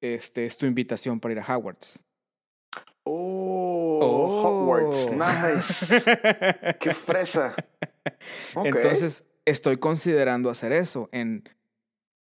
este 0.00 0.46
es 0.46 0.56
tu 0.56 0.66
invitación 0.66 1.20
para 1.20 1.32
ir 1.32 1.38
a 1.40 1.56
Howard's. 1.56 2.02
Oh, 3.04 3.98
Oh. 4.02 4.42
Hogwarts, 4.44 5.10
nice. 5.12 6.02
Qué 6.80 6.94
fresa. 6.94 7.54
Entonces, 8.64 9.24
estoy 9.44 9.76
considerando 9.78 10.50
hacer 10.50 10.72
eso, 10.72 11.08
en 11.12 11.48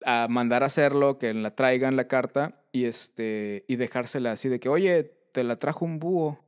a 0.04 0.27
mandar 0.27 0.63
a 0.63 0.67
hacerlo, 0.67 1.17
que 1.19 1.34
la 1.34 1.56
traigan 1.56 1.95
la 1.95 2.08
carta 2.08 2.63
y 2.71 2.86
este 2.86 3.65
y 3.67 3.75
dejársela 3.75 4.32
así 4.32 4.49
de 4.49 4.60
que, 4.60 4.69
"Oye, 4.69 5.04
te 5.32 5.43
la 5.43 5.58
trajo 5.58 5.86
un 5.86 5.99
búho." 5.99 6.39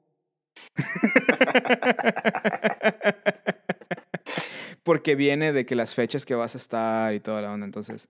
Porque 4.83 5.15
viene 5.15 5.53
de 5.53 5.65
que 5.65 5.75
las 5.75 5.95
fechas 5.95 6.25
que 6.25 6.35
vas 6.35 6.55
a 6.55 6.57
estar 6.57 7.13
y 7.13 7.19
toda 7.19 7.41
la 7.41 7.51
onda, 7.51 7.65
entonces 7.65 8.09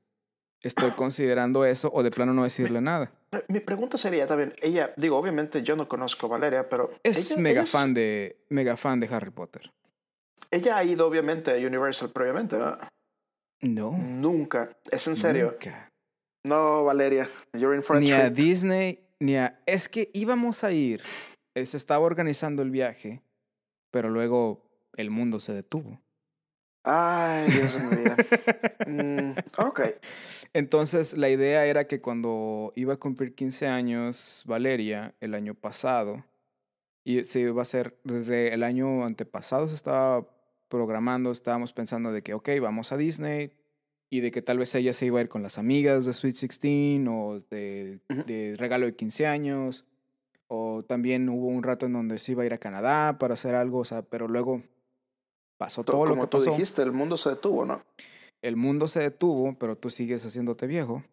estoy 0.63 0.91
considerando 0.91 1.65
eso 1.65 1.91
o 1.93 2.03
de 2.03 2.09
plano 2.09 2.33
no 2.33 2.43
decirle 2.43 2.81
nada. 2.81 3.11
Mi 3.47 3.59
pregunta 3.59 3.97
sería 3.97 4.27
también, 4.27 4.53
ella, 4.61 4.93
digo, 4.97 5.17
obviamente 5.17 5.61
yo 5.61 5.75
no 5.75 5.87
conozco 5.87 6.27
a 6.27 6.29
Valeria, 6.29 6.69
pero 6.69 6.91
Es 7.03 7.31
ella, 7.31 7.41
mega 7.41 7.61
ella 7.61 7.69
fan 7.69 7.93
de 7.93 8.37
mega 8.49 8.77
fan 8.77 8.99
de 8.99 9.13
Harry 9.13 9.31
Potter. 9.31 9.71
Ella 10.49 10.77
ha 10.77 10.83
ido 10.83 11.07
obviamente 11.07 11.51
a 11.51 11.55
Universal 11.55 12.11
previamente, 12.11 12.55
¿verdad? 12.55 12.87
No. 13.61 13.91
Nunca. 13.91 14.69
¿Es 14.89 15.07
en 15.07 15.15
serio? 15.15 15.51
nunca. 15.51 15.89
No, 16.45 16.83
Valeria, 16.83 17.29
you're 17.53 17.75
in 17.75 17.81
for 17.81 17.97
a 17.97 17.99
ni 17.99 18.11
a. 18.11 18.29
Disney, 18.29 18.99
ni 19.19 19.37
a... 19.37 19.59
Es 19.65 19.87
que 19.87 20.09
íbamos 20.13 20.63
a 20.63 20.71
ir, 20.71 21.01
se 21.55 21.77
estaba 21.77 22.05
organizando 22.05 22.63
el 22.63 22.71
viaje, 22.71 23.21
pero 23.91 24.09
luego 24.09 24.63
el 24.95 25.09
mundo 25.09 25.39
se 25.39 25.53
detuvo. 25.53 26.01
Ay, 26.83 27.49
Dios 27.49 27.77
vida. 27.89 28.15
Mm, 28.85 29.31
ok. 29.59 29.79
Entonces 30.51 31.17
la 31.17 31.29
idea 31.29 31.65
era 31.65 31.87
que 31.87 32.01
cuando 32.01 32.73
iba 32.75 32.95
a 32.95 32.97
cumplir 32.97 33.33
15 33.33 33.67
años 33.67 34.43
Valeria 34.45 35.15
el 35.21 35.35
año 35.35 35.55
pasado, 35.55 36.25
y 37.05 37.23
se 37.23 37.39
iba 37.39 37.61
a 37.61 37.63
hacer 37.63 37.97
desde 38.03 38.53
el 38.53 38.61
año 38.61 39.05
antepasado, 39.05 39.69
se 39.69 39.75
estaba 39.75 40.27
programando, 40.67 41.31
estábamos 41.31 41.71
pensando 41.71 42.11
de 42.11 42.23
que, 42.23 42.33
ok, 42.33 42.49
vamos 42.61 42.91
a 42.91 42.97
Disney 42.97 43.53
y 44.09 44.19
de 44.19 44.31
que 44.31 44.41
tal 44.41 44.57
vez 44.57 44.75
ella 44.75 44.91
se 44.91 45.05
iba 45.05 45.19
a 45.19 45.21
ir 45.23 45.29
con 45.29 45.43
las 45.43 45.57
amigas 45.57 46.05
de 46.05 46.13
Sweet 46.13 46.35
16 46.35 47.07
o 47.09 47.39
de 47.49 48.55
regalo 48.57 48.85
de 48.85 48.95
15 48.95 49.27
años, 49.27 49.85
o 50.55 50.83
también 50.83 51.29
hubo 51.29 51.47
un 51.47 51.63
rato 51.63 51.87
en 51.87 51.93
donde 51.93 52.19
se 52.19 52.33
iba 52.33 52.43
a 52.43 52.45
ir 52.45 52.53
a 52.53 52.59
Canadá 52.59 53.17
para 53.17 53.33
hacer 53.33 53.55
algo, 53.55 53.79
o 53.79 53.85
sea, 53.85 54.03
pero 54.03 54.27
luego 54.27 54.61
pasó 55.57 55.83
todo 55.83 56.05
lo 56.05 56.13
que 56.13 56.27
tú 56.27 56.37
pasó. 56.37 56.51
dijiste, 56.51 56.83
el 56.83 56.91
mundo 56.91 57.17
se 57.17 57.31
detuvo, 57.31 57.65
¿no? 57.65 57.83
El 58.39 58.55
mundo 58.55 58.87
se 58.87 58.99
detuvo, 58.99 59.57
pero 59.57 59.75
tú 59.75 59.89
sigues 59.89 60.23
haciéndote 60.23 60.67
viejo. 60.67 61.03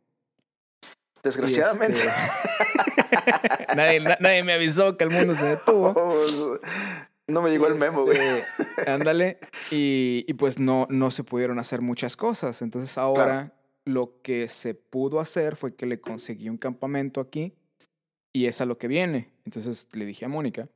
Desgraciadamente. 1.22 2.00
este, 2.00 3.76
nadie, 3.76 4.00
na- 4.00 4.18
nadie 4.20 4.42
me 4.44 4.53
avisó 4.53 4.98
que 4.98 5.05
el 5.05 5.11
mundo 5.11 5.35
se 5.35 5.44
detuvo. 5.46 5.94
Oh, 5.96 6.59
no 7.26 7.40
me 7.40 7.50
llegó 7.50 7.66
el 7.66 7.76
memo, 7.76 8.05
güey. 8.05 8.18
Este, 8.18 8.90
Ándale. 8.90 9.38
Y, 9.70 10.26
y 10.29 10.35
pues 10.35 10.59
no, 10.59 10.87
no 10.90 11.11
se 11.11 11.24
pudieron 11.24 11.59
hacer 11.59 11.81
muchas 11.81 12.14
cosas. 12.14 12.61
Entonces 12.61 12.98
ahora 12.98 13.55
lo 13.87 14.20
que 14.20 14.50
se 14.50 14.74
pudo 14.74 15.18
hacer 15.18 15.57
fue 15.57 15.74
que 15.74 15.87
le 15.87 15.98
conseguí 15.98 16.50
un 16.50 16.59
campamento 16.59 17.22
aquí 17.22 17.55
y 18.32 18.46
es 18.46 18.60
a 18.60 18.66
lo 18.66 18.78
que 18.78 18.88
viene. 18.88 19.30
Entonces 19.44 19.88
le 19.92 20.04
dije 20.04 20.24
a 20.24 20.28
Mónica 20.28 20.68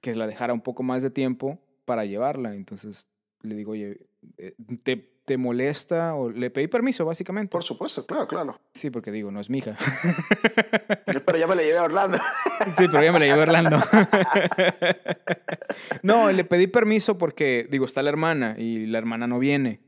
que 0.00 0.14
la 0.14 0.26
dejara 0.26 0.52
un 0.52 0.60
poco 0.62 0.82
más 0.82 1.02
de 1.02 1.10
tiempo 1.10 1.58
para 1.84 2.04
llevarla. 2.04 2.54
Entonces 2.54 3.06
le 3.42 3.54
digo, 3.54 3.72
oye, 3.72 4.06
eh, 4.38 4.54
¿te, 4.82 4.96
te 5.24 5.36
molesta? 5.36 6.14
O 6.14 6.30
le 6.30 6.50
pedí 6.50 6.68
permiso, 6.68 7.04
básicamente. 7.04 7.50
Por 7.50 7.64
supuesto, 7.64 8.06
claro, 8.06 8.26
claro. 8.26 8.60
Sí, 8.74 8.90
porque 8.90 9.12
digo, 9.12 9.30
no 9.30 9.40
es 9.40 9.50
mi 9.50 9.58
hija. 9.58 9.76
Pero 11.26 11.38
ya 11.38 11.46
me 11.46 11.54
la 11.56 11.62
llevé 11.62 11.78
a 11.78 11.84
Orlando. 11.84 12.18
Sí, 12.76 12.88
pero 12.88 13.02
ya 13.02 13.10
me 13.10 13.18
la 13.18 13.24
llevé 13.24 13.40
a 13.40 13.42
Orlando. 13.44 13.80
no, 16.02 16.30
le 16.30 16.44
pedí 16.44 16.66
permiso 16.66 17.16
porque, 17.16 17.66
digo, 17.70 17.86
está 17.86 18.02
la 18.02 18.10
hermana 18.10 18.54
y 18.58 18.84
la 18.86 18.98
hermana 18.98 19.26
no 19.26 19.38
viene. 19.38 19.80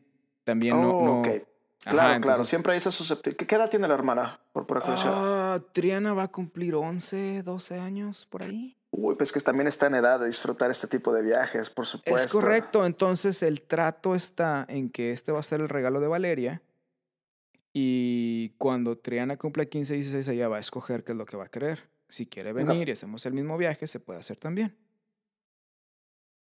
También 0.44 0.80
no. 0.80 0.96
Oh, 0.96 1.22
no- 1.22 1.51
Claro, 1.90 1.96
claro. 1.96 2.14
entonces- 2.16 2.48
Siempre 2.48 2.72
hay 2.72 2.78
esa 2.78 2.90
susceptibilidad. 2.90 3.46
¿Qué, 3.46 3.54
edad 3.54 3.70
tiene 3.70 3.88
la 3.88 3.94
hermana? 3.94 4.40
Por 4.52 4.66
pura 4.66 4.80
curiosidad. 4.80 5.12
Ah, 5.14 5.60
Triana 5.72 6.14
va 6.14 6.24
a 6.24 6.28
cumplir 6.28 6.74
11, 6.74 7.42
12 7.42 7.78
años 7.78 8.26
por 8.30 8.42
ahí. 8.42 8.76
Uy, 8.90 9.14
pues 9.16 9.32
que 9.32 9.40
también 9.40 9.66
está 9.68 9.86
en 9.86 9.94
edad 9.94 10.20
de 10.20 10.26
disfrutar 10.26 10.70
este 10.70 10.86
tipo 10.86 11.12
de 11.12 11.22
viajes, 11.22 11.70
por 11.70 11.86
supuesto. 11.86 12.24
Es 12.24 12.32
correcto, 12.32 12.84
entonces 12.84 13.42
el 13.42 13.62
trato 13.62 14.14
está 14.14 14.66
en 14.68 14.90
que 14.90 15.12
este 15.12 15.32
va 15.32 15.40
a 15.40 15.42
ser 15.42 15.60
el 15.60 15.68
regalo 15.68 16.00
de 16.00 16.08
Valeria 16.08 16.62
y 17.72 18.50
cuando 18.58 18.98
Triana 18.98 19.38
cumpla 19.38 19.64
15, 19.64 19.94
16, 19.94 20.28
ella 20.28 20.48
va 20.48 20.58
a 20.58 20.60
escoger 20.60 21.04
qué 21.04 21.12
es 21.12 21.18
lo 21.18 21.24
que 21.24 21.36
va 21.36 21.44
a 21.44 21.48
querer. 21.48 21.88
Si 22.08 22.26
quiere 22.26 22.52
venir 22.52 22.88
y 22.88 22.92
hacemos 22.92 23.24
el 23.24 23.32
mismo 23.32 23.56
viaje, 23.56 23.86
se 23.86 23.98
puede 23.98 24.20
hacer 24.20 24.38
también. 24.38 24.76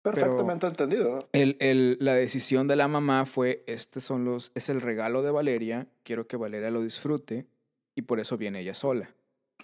Perfectamente 0.05 0.67
entendido. 0.67 1.19
El, 1.33 1.57
el- 1.61 1.97
la 2.01 2.15
decisión 2.15 2.69
de 2.69 2.77
la 2.77 2.89
mamá 2.89 3.25
fue, 3.27 3.65
este 3.67 4.01
son 4.01 4.25
los, 4.25 4.53
es 4.55 4.69
el 4.69 4.81
regalo 4.81 5.23
de 5.23 5.31
Valeria, 5.31 5.87
quiero 6.03 6.27
que 6.27 6.37
Valeria 6.37 6.71
lo 6.71 6.83
disfrute 6.83 7.47
y 7.97 8.03
por 8.03 8.21
eso 8.21 8.37
viene 8.37 8.61
ella 8.61 8.75
sola. 8.75 9.11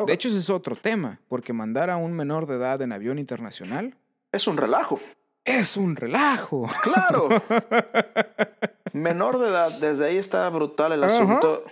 De 0.07 0.13
hecho, 0.15 0.29
ese 0.29 0.39
es 0.39 0.49
otro 0.49 0.77
tema, 0.77 1.21
porque 1.29 1.53
mandar 1.53 1.91
a 1.91 1.99
un 1.99 2.13
menor 2.15 2.47
de 2.47 2.55
edad 2.57 2.81
en 2.81 2.93
avión 2.93 3.19
internacional 3.19 3.97
Es 4.33 4.47
un 4.47 4.57
relajo. 4.57 4.99
es 5.45 5.77
un 5.77 5.95
relajo. 5.97 6.69
Claro. 6.83 7.29
Menor 8.93 9.39
de 9.39 9.49
edad, 9.49 9.73
desde 9.79 10.07
ahí 10.07 10.17
está 10.17 10.49
brutal 10.49 10.93
el 10.93 11.05
asunto. 11.05 11.65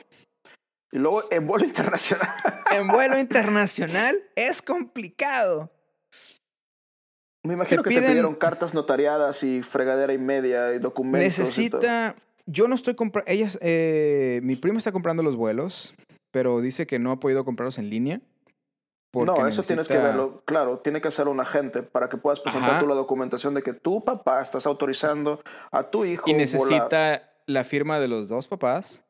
Y 0.92 0.98
luego 0.98 1.24
en 1.30 1.46
vuelo 1.46 1.64
internacional. 1.66 2.28
en 2.70 2.86
vuelo 2.88 3.18
internacional 3.18 4.14
es 4.36 4.62
complicado. 4.62 5.70
Me 7.44 7.54
imagino 7.54 7.82
Te 7.82 7.88
que 7.90 8.00
te 8.00 8.06
pidieron 8.06 8.34
cartas 8.34 8.74
notariadas 8.74 9.42
y 9.42 9.62
fregadera 9.62 10.12
y 10.12 10.18
media 10.18 10.74
y 10.74 10.78
documentos. 10.78 11.58
y 11.58 11.70
todo. 11.70 11.80
Necesita. 11.80 12.16
Yo 12.46 12.66
no 12.68 12.74
estoy 12.74 12.94
comprando. 12.94 13.30
Ellas. 13.30 13.58
eh, 13.62 14.40
mi 14.42 14.56
prima 14.56 14.78
está 14.78 14.92
comprando 14.92 15.22
los 15.22 15.36
vuelos, 15.36 15.94
pero 16.30 16.60
dice 16.60 16.86
que 16.86 16.98
no 16.98 17.12
ha 17.12 17.20
podido 17.20 17.44
comprarlos 17.44 17.78
en 17.78 17.90
línea. 17.90 18.20
No, 19.14 19.46
eso 19.46 19.62
tienes 19.62 19.88
que 19.88 19.94
necesita- 19.94 20.02
verlo. 20.02 20.42
Claro, 20.44 20.78
tiene 20.80 21.00
que 21.00 21.08
hacer 21.08 21.28
un 21.28 21.40
agente 21.40 21.82
para 21.82 22.08
que 22.08 22.16
puedas 22.18 22.40
presentar 22.40 22.72
Ajá. 22.72 22.80
tú 22.80 22.86
la 22.86 22.94
documentación 22.94 23.54
de 23.54 23.62
que 23.62 23.72
tu 23.72 24.04
papá 24.04 24.42
estás 24.42 24.66
autorizando 24.66 25.40
a 25.72 25.84
tu 25.90 26.04
hijo. 26.04 26.28
Y 26.28 26.32
volar. 26.34 26.40
necesita 26.46 27.30
la 27.46 27.64
firma 27.64 28.00
de 28.00 28.08
los 28.08 28.28
dos 28.28 28.46
papás. 28.48 29.02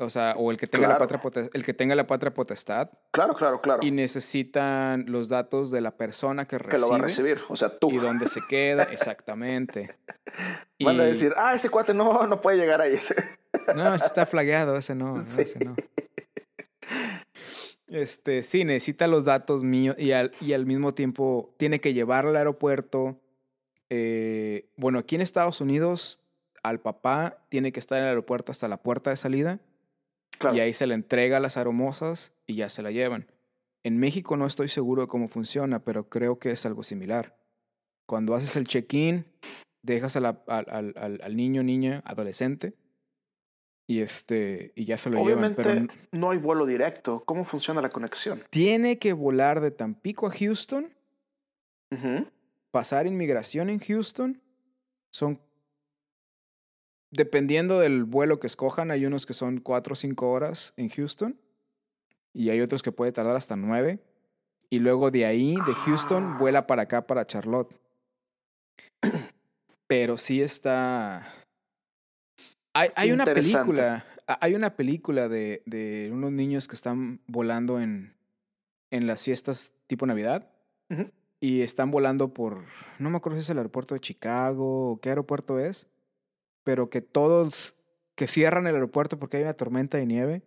O 0.00 0.10
sea, 0.10 0.34
o 0.36 0.50
el 0.50 0.56
que 0.56 0.66
tenga, 0.66 0.88
la, 0.88 0.96
Claro. 0.96 1.08
patria 1.08 1.20
pote- 1.22 1.50
el 1.52 1.64
que 1.64 1.74
tenga 1.74 1.94
la 1.94 2.06
patria 2.06 2.32
potestad. 2.32 2.90
Claro, 3.10 3.34
claro, 3.34 3.60
claro. 3.60 3.80
Y 3.84 3.90
necesitan 3.90 5.04
los 5.08 5.28
datos 5.28 5.70
de 5.70 5.80
la 5.80 5.90
persona 5.96 6.46
que 6.46 6.58
recibe. 6.58 6.76
que 6.76 6.80
lo 6.80 6.88
va 6.90 6.96
a 6.96 7.00
recibir. 7.00 7.40
O 7.48 7.56
sea, 7.56 7.78
tú. 7.78 7.90
Y 7.92 7.98
dónde 7.98 8.26
se 8.28 8.40
queda, 8.48 8.82
exactamente. 8.92 9.94
Van 10.82 10.98
a 11.00 11.04
Y- 11.04 11.08
decir, 11.10 11.34
ah, 11.36 11.54
ese 11.54 11.68
cuate 11.70 11.92
no, 11.94 12.26
no 12.26 12.40
puede 12.40 12.56
llegar 12.58 12.80
ahí. 12.80 12.96
No, 13.76 13.94
ese 13.94 14.06
está 14.06 14.26
flagueado, 14.26 14.76
ese 14.76 14.94
no, 14.94 15.16
no, 15.18 15.24
Sí. 15.24 15.42
ese 15.42 15.58
no. 15.64 15.74
Este, 17.88 18.42
sí, 18.44 18.64
necesita 18.64 19.06
los 19.08 19.24
datos 19.24 19.64
míos 19.64 19.96
y 19.98 20.12
al, 20.12 20.30
y 20.40 20.52
al 20.52 20.64
mismo 20.66 20.94
tiempo 20.94 21.52
tiene 21.58 21.80
que 21.80 21.92
llevarlo 21.92 22.30
al 22.30 22.36
aeropuerto. 22.36 23.20
Eh, 23.90 24.68
bueno, 24.76 25.00
aquí 25.00 25.16
en 25.16 25.20
Estados 25.20 25.60
Unidos, 25.60 26.20
al 26.62 26.78
papá 26.80 27.38
tiene 27.48 27.72
que 27.72 27.80
estar 27.80 27.98
en 27.98 28.04
el 28.04 28.10
aeropuerto 28.10 28.52
hasta 28.52 28.68
la 28.68 28.76
puerta 28.76 29.10
de 29.10 29.16
salida 29.16 29.58
Claro. 30.40 30.56
y 30.56 30.60
ahí 30.60 30.72
se 30.72 30.86
le 30.86 30.94
entrega 30.94 31.36
a 31.36 31.40
las 31.40 31.56
aeromosas 31.58 32.32
y 32.46 32.54
ya 32.56 32.68
se 32.70 32.82
la 32.82 32.90
llevan. 32.90 33.30
En 33.84 33.98
México 33.98 34.36
no 34.36 34.46
estoy 34.46 34.68
seguro 34.68 35.02
de 35.02 35.08
cómo 35.08 35.28
funciona, 35.28 35.84
pero 35.84 36.08
creo 36.08 36.38
que 36.38 36.50
es 36.50 36.64
algo 36.66 36.82
similar. 36.82 37.36
Cuando 38.08 38.34
haces 38.34 38.56
el 38.56 38.66
check-in, 38.66 39.26
dejas 39.82 40.16
a 40.16 40.20
la- 40.20 40.42
al, 40.48 40.94
al- 40.96 41.20
al- 41.22 41.36
niño, 41.36 41.62
niña, 41.62 42.02
adolescente, 42.06 42.74
y 43.86 44.00
este 44.00 44.72
y 44.74 44.84
ya 44.86 44.96
se 44.98 45.10
lo 45.10 45.16
llevan. 45.18 45.26
Obviamente 45.32 45.62
Pero 45.62 45.70
n- 45.76 45.88
no 46.12 46.30
hay 46.30 46.38
vuelo 46.38 46.64
directo. 46.64 47.22
¿Cómo 47.26 47.44
funciona 47.44 47.82
la 47.82 47.90
conexión? 47.90 48.42
tiene 48.50 48.98
que 48.98 49.12
volar 49.12 49.60
de 49.60 49.70
Tampico 49.70 50.26
a 50.26 50.30
Houston, 50.30 50.92
pasar 52.70 53.06
inmigración 53.06 53.68
en 53.70 53.78
Houston. 53.80 54.40
Son, 55.12 55.40
dependiendo 57.10 57.78
del 57.80 58.04
vuelo 58.04 58.38
que 58.40 58.46
escojan, 58.46 58.90
hay 58.90 59.06
unos 59.06 59.26
que 59.26 59.34
son 59.34 59.58
cuatro 59.60 59.94
o 59.94 59.96
cinco 59.96 60.30
horas 60.30 60.72
en 60.76 60.88
Houston 60.90 61.38
y 62.32 62.50
hay 62.50 62.60
otros 62.60 62.82
que 62.82 62.92
puede 62.92 63.12
tardar 63.12 63.36
hasta 63.36 63.56
nueve. 63.56 63.98
Y 64.70 64.78
luego 64.78 65.10
de 65.10 65.26
ahí, 65.26 65.54
de 65.66 65.74
Houston, 65.74 66.34
Ah. 66.34 66.36
vuela 66.38 66.66
para 66.66 66.82
acá, 66.82 67.06
para 67.06 67.26
Charlotte. 67.26 67.74
Pero 69.86 70.16
sí 70.18 70.40
está... 70.42 71.26
Hay, 72.72 72.90
hay 72.94 73.10
una 73.10 73.24
película, 73.24 74.04
ha- 74.28 74.38
hay 74.40 74.54
una 74.54 74.76
película 74.76 75.28
de, 75.28 75.62
de 75.66 76.10
unos 76.12 76.30
niños 76.30 76.68
que 76.68 76.76
están 76.76 77.18
volando 77.26 77.80
en, 77.80 78.14
en 78.92 79.08
las 79.08 79.24
fiestas 79.24 79.72
tipo 79.88 80.06
Navidad. 80.06 80.48
Y 81.40 81.62
están 81.62 81.90
volando 81.90 82.34
por, 82.34 82.64
no 82.98 83.10
me 83.10 83.16
acuerdo 83.16 83.38
si 83.38 83.42
es 83.42 83.50
el 83.50 83.58
aeropuerto 83.58 83.94
de 83.94 84.00
Chicago 84.00 84.92
o 84.92 85.00
qué 85.00 85.08
aeropuerto 85.08 85.58
es, 85.58 85.88
pero 86.70 86.88
que 86.88 87.00
todos, 87.00 87.74
que 88.14 88.28
cierran 88.28 88.68
el 88.68 88.76
aeropuerto 88.76 89.18
porque 89.18 89.38
hay 89.38 89.42
una 89.42 89.54
tormenta 89.54 89.98
de 89.98 90.06
nieve. 90.06 90.42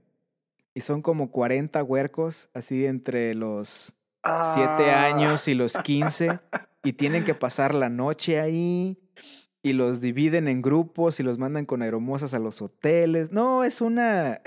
Y 0.73 0.79
son 0.79 1.01
como 1.01 1.31
40 1.31 1.83
huercos, 1.83 2.47
así 2.53 2.85
entre 2.85 3.35
los 3.35 3.93
7 4.23 4.89
Ah, 4.89 5.03
años 5.03 5.49
y 5.49 5.53
los 5.53 5.73
15, 5.73 6.39
y 6.85 6.93
tienen 6.93 7.25
que 7.25 7.35
pasar 7.35 7.75
la 7.75 7.89
noche 7.89 8.39
ahí, 8.39 8.97
y 9.61 9.73
los 9.73 9.99
dividen 9.99 10.47
en 10.47 10.61
grupos 10.61 11.19
y 11.19 11.23
los 11.23 11.37
mandan 11.39 11.65
con 11.65 11.81
aeromosas 11.81 12.33
a 12.33 12.39
los 12.39 12.61
hoteles. 12.61 13.33
No, 13.33 13.65
es 13.65 13.81
una... 13.81 14.39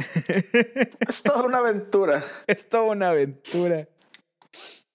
Es 1.06 1.22
toda 1.22 1.44
una 1.44 1.58
aventura. 1.58 2.24
es 2.46 2.70
toda 2.70 2.84
una 2.84 3.10
aventura. 3.10 3.86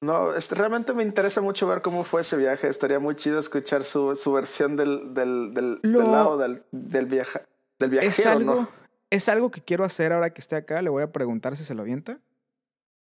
No, 0.01 0.33
este, 0.33 0.55
realmente 0.55 0.93
me 0.93 1.03
interesa 1.03 1.41
mucho 1.41 1.67
ver 1.67 1.83
cómo 1.83 2.03
fue 2.03 2.21
ese 2.21 2.35
viaje. 2.35 2.67
Estaría 2.67 2.99
muy 2.99 3.15
chido 3.15 3.37
escuchar 3.37 3.83
su, 3.83 4.15
su 4.15 4.33
versión 4.33 4.75
del, 4.75 5.13
del, 5.13 5.53
del, 5.53 5.79
lado 5.83 6.37
del, 6.39 6.63
del, 6.71 7.05
viaja, 7.05 7.41
del 7.77 7.91
viajero, 7.91 8.11
Es 8.11 8.25
algo, 8.25 8.55
¿no? 8.55 8.69
es 9.11 9.29
algo 9.29 9.51
que 9.51 9.61
quiero 9.61 9.83
hacer 9.83 10.11
ahora 10.11 10.33
que 10.33 10.41
esté 10.41 10.55
acá. 10.55 10.81
Le 10.81 10.89
voy 10.89 11.03
a 11.03 11.11
preguntar 11.11 11.55
si 11.55 11.63
se 11.63 11.75
lo 11.75 11.83
avienta. 11.83 12.19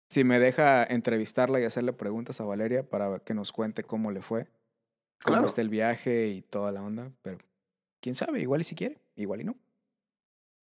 Si 0.09 0.23
me 0.23 0.39
deja 0.39 0.83
entrevistarla 0.83 1.59
y 1.61 1.65
hacerle 1.65 1.93
preguntas 1.93 2.41
a 2.41 2.45
Valeria 2.45 2.81
para 2.83 3.19
que 3.19 3.35
nos 3.35 3.51
cuente 3.51 3.83
cómo 3.83 4.11
le 4.11 4.21
fue, 4.23 4.45
cómo 5.23 5.35
Claro. 5.35 5.45
está 5.45 5.61
el 5.61 5.69
viaje 5.69 6.29
y 6.29 6.41
toda 6.41 6.71
la 6.71 6.81
onda. 6.81 7.11
Pero 7.21 7.37
quién 8.01 8.15
sabe, 8.15 8.41
igual 8.41 8.61
y 8.61 8.63
si 8.63 8.75
quiere, 8.75 8.97
igual 9.15 9.41
y 9.41 9.43
no. 9.43 9.55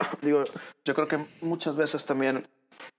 Digo, 0.21 0.43
yo 0.85 0.95
creo 0.95 1.07
que 1.07 1.25
muchas 1.43 1.77
veces 1.77 2.05
también, 2.05 2.49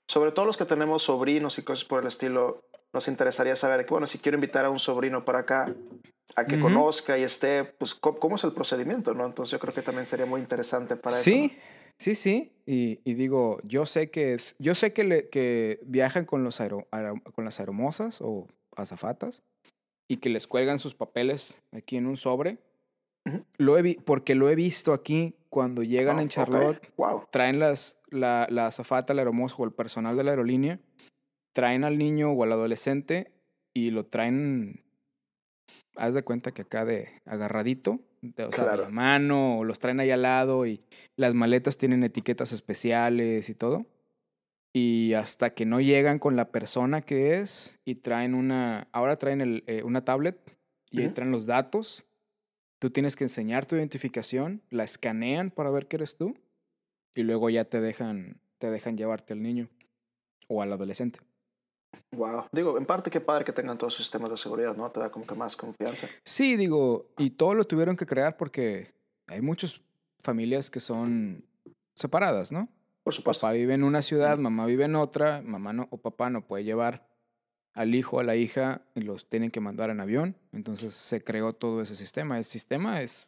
sobre 0.07 0.31
todo 0.31 0.45
los 0.45 0.55
que 0.55 0.65
tenemos 0.65 1.03
sobrinos 1.03 1.59
y 1.59 1.63
cosas 1.63 1.83
por 1.83 2.01
el 2.01 2.07
estilo, 2.07 2.63
nos 2.93 3.07
interesaría 3.07 3.55
saber 3.55 3.85
que, 3.85 3.91
bueno, 3.91 4.07
si 4.07 4.17
quiero 4.17 4.37
invitar 4.37 4.65
a 4.65 4.69
un 4.69 4.79
sobrino 4.79 5.23
para 5.25 5.39
acá, 5.39 5.73
a 6.35 6.45
que 6.45 6.59
conozca 6.59 7.17
y 7.17 7.23
esté, 7.23 7.63
pues, 7.63 7.95
¿cómo, 7.95 8.19
cómo 8.19 8.35
es 8.35 8.43
el 8.43 8.53
procedimiento, 8.53 9.13
no? 9.13 9.25
Entonces 9.25 9.51
yo 9.51 9.59
creo 9.59 9.73
que 9.73 9.81
también 9.81 10.05
sería 10.05 10.25
muy 10.25 10.41
interesante 10.41 10.95
para 10.95 11.15
eso. 11.15 11.23
Sí, 11.23 11.57
sí, 11.97 12.15
sí. 12.15 12.51
Y, 12.65 12.99
y 13.03 13.13
digo, 13.15 13.59
yo 13.63 13.85
sé 13.85 14.09
que 14.11 14.33
es, 14.33 14.55
yo 14.59 14.75
sé 14.75 14.93
que, 14.93 15.03
le, 15.03 15.29
que 15.29 15.79
viajan 15.85 16.25
con, 16.25 16.43
los 16.43 16.59
aero- 16.61 16.87
aero- 16.91 17.21
con 17.33 17.45
las 17.45 17.59
aeromosas 17.59 18.19
o 18.21 18.47
azafatas 18.75 19.43
y 20.07 20.17
que 20.17 20.29
les 20.29 20.47
cuelgan 20.47 20.79
sus 20.79 20.93
papeles 20.95 21.63
aquí 21.71 21.97
en 21.97 22.05
un 22.05 22.17
sobre. 22.17 22.57
Lo 23.57 23.77
he 23.77 23.81
vi- 23.83 23.95
porque 24.03 24.33
lo 24.33 24.49
he 24.49 24.55
visto 24.55 24.93
aquí 24.93 25.35
cuando 25.49 25.83
llegan 25.83 26.17
Ah, 26.19 26.21
en. 26.23 26.29
Charlotte, 26.29 26.91
Wow. 26.97 27.25
traen 27.31 27.59
las, 27.59 27.99
la, 28.09 28.47
la 28.49 28.67
azafata, 28.67 29.13
el 29.13 29.19
aeromozo 29.19 29.57
o 29.59 29.65
el 29.65 29.71
personal 29.73 30.15
de 30.17 30.23
la 30.23 30.31
aerolínea, 30.31 30.79
traen 31.53 31.83
al 31.83 31.97
niño 31.97 32.31
o 32.31 32.43
al 32.43 32.51
adolescente 32.51 33.31
y 33.73 33.91
lo 33.91 34.05
traen, 34.05 34.83
haz 35.95 36.13
de 36.13 36.23
cuenta 36.23 36.51
que 36.51 36.63
acá 36.63 36.85
de 36.85 37.09
agarradito, 37.25 37.99
de, 38.21 38.43
o 38.43 38.51
sea, 38.51 38.71
de 38.71 38.77
la 38.77 38.89
mano, 38.89 39.59
o 39.59 39.63
los 39.63 39.79
traen 39.79 39.99
ahí 39.99 40.11
al 40.11 40.23
lado 40.23 40.65
y 40.65 40.81
las 41.15 41.33
maletas 41.33 41.77
tienen 41.77 42.03
etiquetas 42.03 42.51
especiales 42.51 43.49
y 43.49 43.55
todo. 43.55 43.85
Y 44.73 45.13
hasta 45.13 45.51
que 45.51 45.65
no 45.65 45.81
llegan 45.81 46.19
con 46.19 46.35
la 46.35 46.51
persona 46.51 47.01
que 47.01 47.39
es 47.39 47.79
y 47.85 47.95
traen 47.95 48.35
una, 48.35 48.87
ahora 48.91 49.17
traen 49.17 49.41
el, 49.41 49.63
eh, 49.67 49.83
una 49.83 50.05
tablet 50.05 50.37
y 50.91 51.01
ahí 51.01 51.09
traen 51.09 51.31
los 51.31 51.45
datos. 51.45 52.05
Tú 52.77 52.91
tienes 52.91 53.15
que 53.15 53.23
enseñar 53.23 53.65
tu 53.65 53.75
identificación, 53.75 54.61
la 54.69 54.83
escanean 54.83 55.49
para 55.51 55.71
ver 55.71 55.87
que 55.87 55.97
eres 55.97 56.17
tú 56.17 56.37
y 57.15 57.23
luego 57.23 57.49
ya 57.49 57.65
te 57.65 57.81
dejan, 57.81 58.39
te 58.59 58.69
dejan 58.69 58.95
llevarte 58.95 59.33
al 59.33 59.41
niño 59.41 59.69
o 60.47 60.61
al 60.61 60.71
adolescente. 60.71 61.19
Wow. 62.11 62.45
Digo, 62.51 62.77
en 62.77 62.85
parte 62.85 63.09
qué 63.09 63.21
padre 63.21 63.45
que 63.45 63.53
tengan 63.53 63.77
todos 63.77 63.93
sus 63.93 64.05
sistemas 64.05 64.29
de 64.31 64.37
seguridad, 64.37 64.75
¿no? 64.75 64.89
Te 64.91 64.99
da 64.99 65.11
como 65.11 65.25
que 65.25 65.35
más 65.35 65.55
confianza. 65.55 66.07
Sí, 66.23 66.55
digo, 66.55 67.07
y 67.17 67.31
todo 67.31 67.53
lo 67.53 67.65
tuvieron 67.65 67.95
que 67.95 68.05
crear 68.05 68.35
porque 68.35 68.93
hay 69.27 69.41
muchas 69.41 69.81
familias 70.21 70.69
que 70.69 70.79
son 70.79 71.45
separadas, 71.95 72.51
¿no? 72.51 72.67
Por 73.03 73.13
supuesto. 73.13 73.41
Papá 73.41 73.53
vive 73.53 73.73
en 73.73 73.83
una 73.83 74.01
ciudad, 74.01 74.37
mamá 74.37 74.65
vive 74.65 74.85
en 74.85 74.95
otra, 74.95 75.41
mamá 75.41 75.73
no, 75.73 75.87
o 75.91 75.97
papá 75.97 76.29
no 76.29 76.45
puede 76.45 76.63
llevar 76.63 77.07
al 77.73 77.95
hijo, 77.95 78.19
a 78.19 78.23
la 78.23 78.35
hija, 78.35 78.81
y 78.95 79.01
los 79.01 79.29
tienen 79.29 79.51
que 79.51 79.59
mandar 79.59 79.89
en 79.89 79.99
avión. 79.99 80.35
Entonces 80.51 80.95
se 80.95 81.23
creó 81.23 81.53
todo 81.53 81.81
ese 81.81 81.95
sistema. 81.95 82.37
El 82.37 82.45
sistema 82.45 83.01
es... 83.01 83.27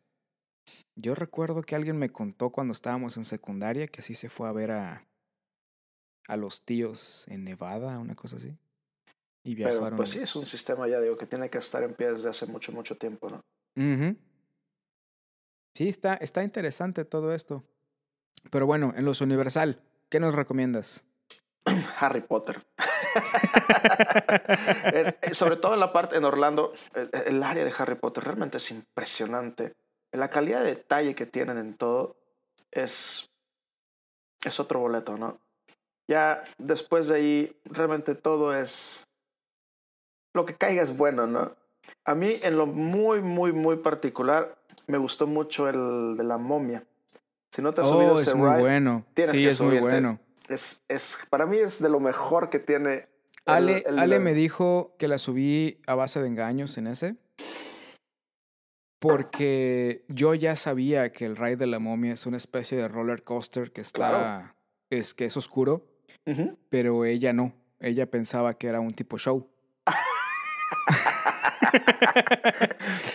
Yo 0.95 1.15
recuerdo 1.15 1.63
que 1.63 1.75
alguien 1.75 1.97
me 1.97 2.11
contó 2.11 2.49
cuando 2.49 2.73
estábamos 2.73 3.17
en 3.17 3.23
secundaria 3.23 3.87
que 3.87 4.01
así 4.01 4.13
se 4.13 4.29
fue 4.29 4.47
a 4.47 4.51
ver 4.51 4.71
a, 4.71 5.05
a 6.27 6.37
los 6.37 6.61
tíos 6.61 7.25
en 7.27 7.43
Nevada, 7.43 7.99
una 7.99 8.15
cosa 8.15 8.37
así. 8.37 8.55
Y 9.43 9.55
Pero 9.55 9.71
viajaron. 9.71 9.97
pues 9.97 10.11
sí, 10.11 10.19
es 10.19 10.35
un 10.35 10.45
sistema 10.45 10.87
ya 10.87 10.99
digo 10.99 11.17
que 11.17 11.25
tiene 11.25 11.49
que 11.49 11.57
estar 11.57 11.83
en 11.83 11.93
pie 11.95 12.11
desde 12.11 12.29
hace 12.29 12.45
mucho, 12.45 12.71
mucho 12.71 12.95
tiempo, 12.97 13.29
¿no? 13.29 13.43
Sí, 15.73 15.87
está, 15.87 16.15
está 16.15 16.43
interesante 16.43 17.05
todo 17.05 17.33
esto. 17.33 17.63
Pero 18.49 18.65
bueno, 18.65 18.93
en 18.95 19.05
los 19.05 19.21
Universal, 19.21 19.81
¿qué 20.09 20.19
nos 20.19 20.35
recomiendas? 20.35 21.03
Harry 21.99 22.21
Potter. 22.21 22.61
Eh, 24.93 25.17
eh, 25.21 25.33
Sobre 25.33 25.57
todo 25.57 25.73
en 25.73 25.79
la 25.79 25.91
parte 25.91 26.15
en 26.15 26.23
Orlando, 26.23 26.73
eh, 26.95 27.09
el 27.25 27.43
área 27.43 27.65
de 27.65 27.73
Harry 27.77 27.95
Potter 27.95 28.23
realmente 28.23 28.57
es 28.57 28.71
impresionante. 28.71 29.73
La 30.11 30.29
calidad 30.29 30.63
de 30.63 30.75
detalle 30.75 31.13
que 31.13 31.25
tienen 31.25 31.57
en 31.57 31.75
todo 31.75 32.15
es, 32.71 33.29
es 34.43 34.59
otro 34.59 34.79
boleto, 34.79 35.17
¿no? 35.17 35.39
Ya 36.11 36.43
después 36.57 37.07
de 37.07 37.15
ahí, 37.15 37.55
realmente 37.63 38.15
todo 38.15 38.53
es... 38.53 39.05
Lo 40.33 40.45
que 40.45 40.55
caiga 40.57 40.81
es 40.83 40.97
bueno, 40.97 41.25
¿no? 41.25 41.55
A 42.05 42.15
mí, 42.15 42.35
en 42.43 42.57
lo 42.57 42.65
muy, 42.65 43.21
muy, 43.21 43.53
muy 43.53 43.77
particular, 43.77 44.57
me 44.87 44.97
gustó 44.97 45.25
mucho 45.25 45.69
el 45.69 46.17
de 46.17 46.23
la 46.25 46.37
momia. 46.37 46.83
Si 47.55 47.61
no 47.61 47.73
te 47.73 47.79
has 47.79 47.87
subido 47.87 48.15
Oh, 48.15 48.19
ese 48.19 48.31
es 48.31 48.35
muy 48.35 48.49
ride, 48.49 48.59
bueno. 48.59 49.05
tienes 49.13 49.35
Sí, 49.37 49.43
que 49.43 49.49
es 49.49 49.61
muy 49.61 49.69
subirte. 49.77 49.87
bueno. 50.01 50.19
es, 50.49 50.83
es, 50.89 51.17
para 51.29 51.45
mí 51.45 51.57
es 51.57 51.81
de 51.81 51.87
lo 51.89 52.01
mejor 52.01 52.49
que 52.49 52.59
tiene. 52.59 52.93
el- 52.93 53.07
Ale, 53.45 53.83
el- 53.85 53.97
Ale 53.99 54.19
me 54.19 54.33
dijo 54.33 54.95
que 54.99 55.07
la 55.07 55.17
subí 55.17 55.79
a 55.87 55.95
base 55.95 56.21
de 56.21 56.27
engaños 56.27 56.77
en 56.77 56.87
ese. 56.87 57.15
Porque 58.99 60.03
yo 60.09 60.33
ya 60.35 60.55
sabía 60.55 61.11
que 61.11 61.25
el 61.25 61.35
ride 61.37 61.55
de 61.55 61.67
la 61.67 61.79
momia 61.79 62.13
es 62.13 62.25
una 62.25 62.37
especie 62.37 62.77
de 62.77 62.87
roller 62.89 63.23
coaster 63.23 63.71
que 63.71 63.81
está. 63.81 63.97
Claro. 63.97 64.53
Es 64.91 65.13
que 65.13 65.25
es 65.25 65.35
oscuro, 65.37 65.87
Pero 66.69 67.05
ella 67.05 67.33
no. 67.33 67.53
Ella 67.79 68.05
pensaba 68.05 68.53
que 68.55 68.67
era 68.67 68.79
un 68.79 68.91
tipo 68.93 69.17
show. 69.17 69.49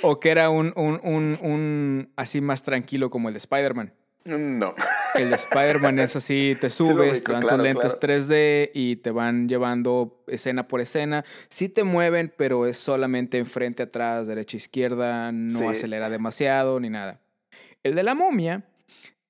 o 0.03 0.21
que 0.21 0.31
era 0.31 0.51
un, 0.51 0.73
un, 0.77 1.01
un, 1.03 1.39
un 1.41 2.13
así 2.17 2.41
más 2.41 2.63
tranquilo 2.63 3.11
como 3.11 3.29
el 3.29 3.35
de 3.35 3.39
Spider-Man. 3.39 3.93
No. 4.25 4.75
El 5.15 5.31
de 5.31 5.37
Spider-Man 5.37 6.01
es 6.01 6.17
así, 6.17 6.57
te 6.61 6.69
subes, 6.69 7.23
te 7.23 7.31
dan 7.33 7.43
claro, 7.43 7.59
tus 7.59 7.65
lentes 7.65 7.95
claro. 7.95 8.15
3D 8.23 8.71
y 8.75 8.97
te 8.97 9.13
van 9.13 9.49
llevando 9.49 10.25
escena 10.27 10.67
por 10.67 10.81
escena. 10.81 11.25
Sí 11.49 11.69
te 11.69 11.85
mueven, 11.85 12.33
pero 12.37 12.67
es 12.67 12.77
solamente 12.77 13.39
enfrente, 13.39 13.85
atrás, 13.85 14.27
derecha, 14.27 14.57
izquierda, 14.57 15.31
no 15.31 15.61
Sí. 15.61 15.67
acelera 15.67 16.11
demasiado 16.11 16.81
ni 16.81 16.91
nada. 16.91 17.21
El 17.85 17.95
de 17.95 18.03
la 18.03 18.17
momia, 18.17 18.65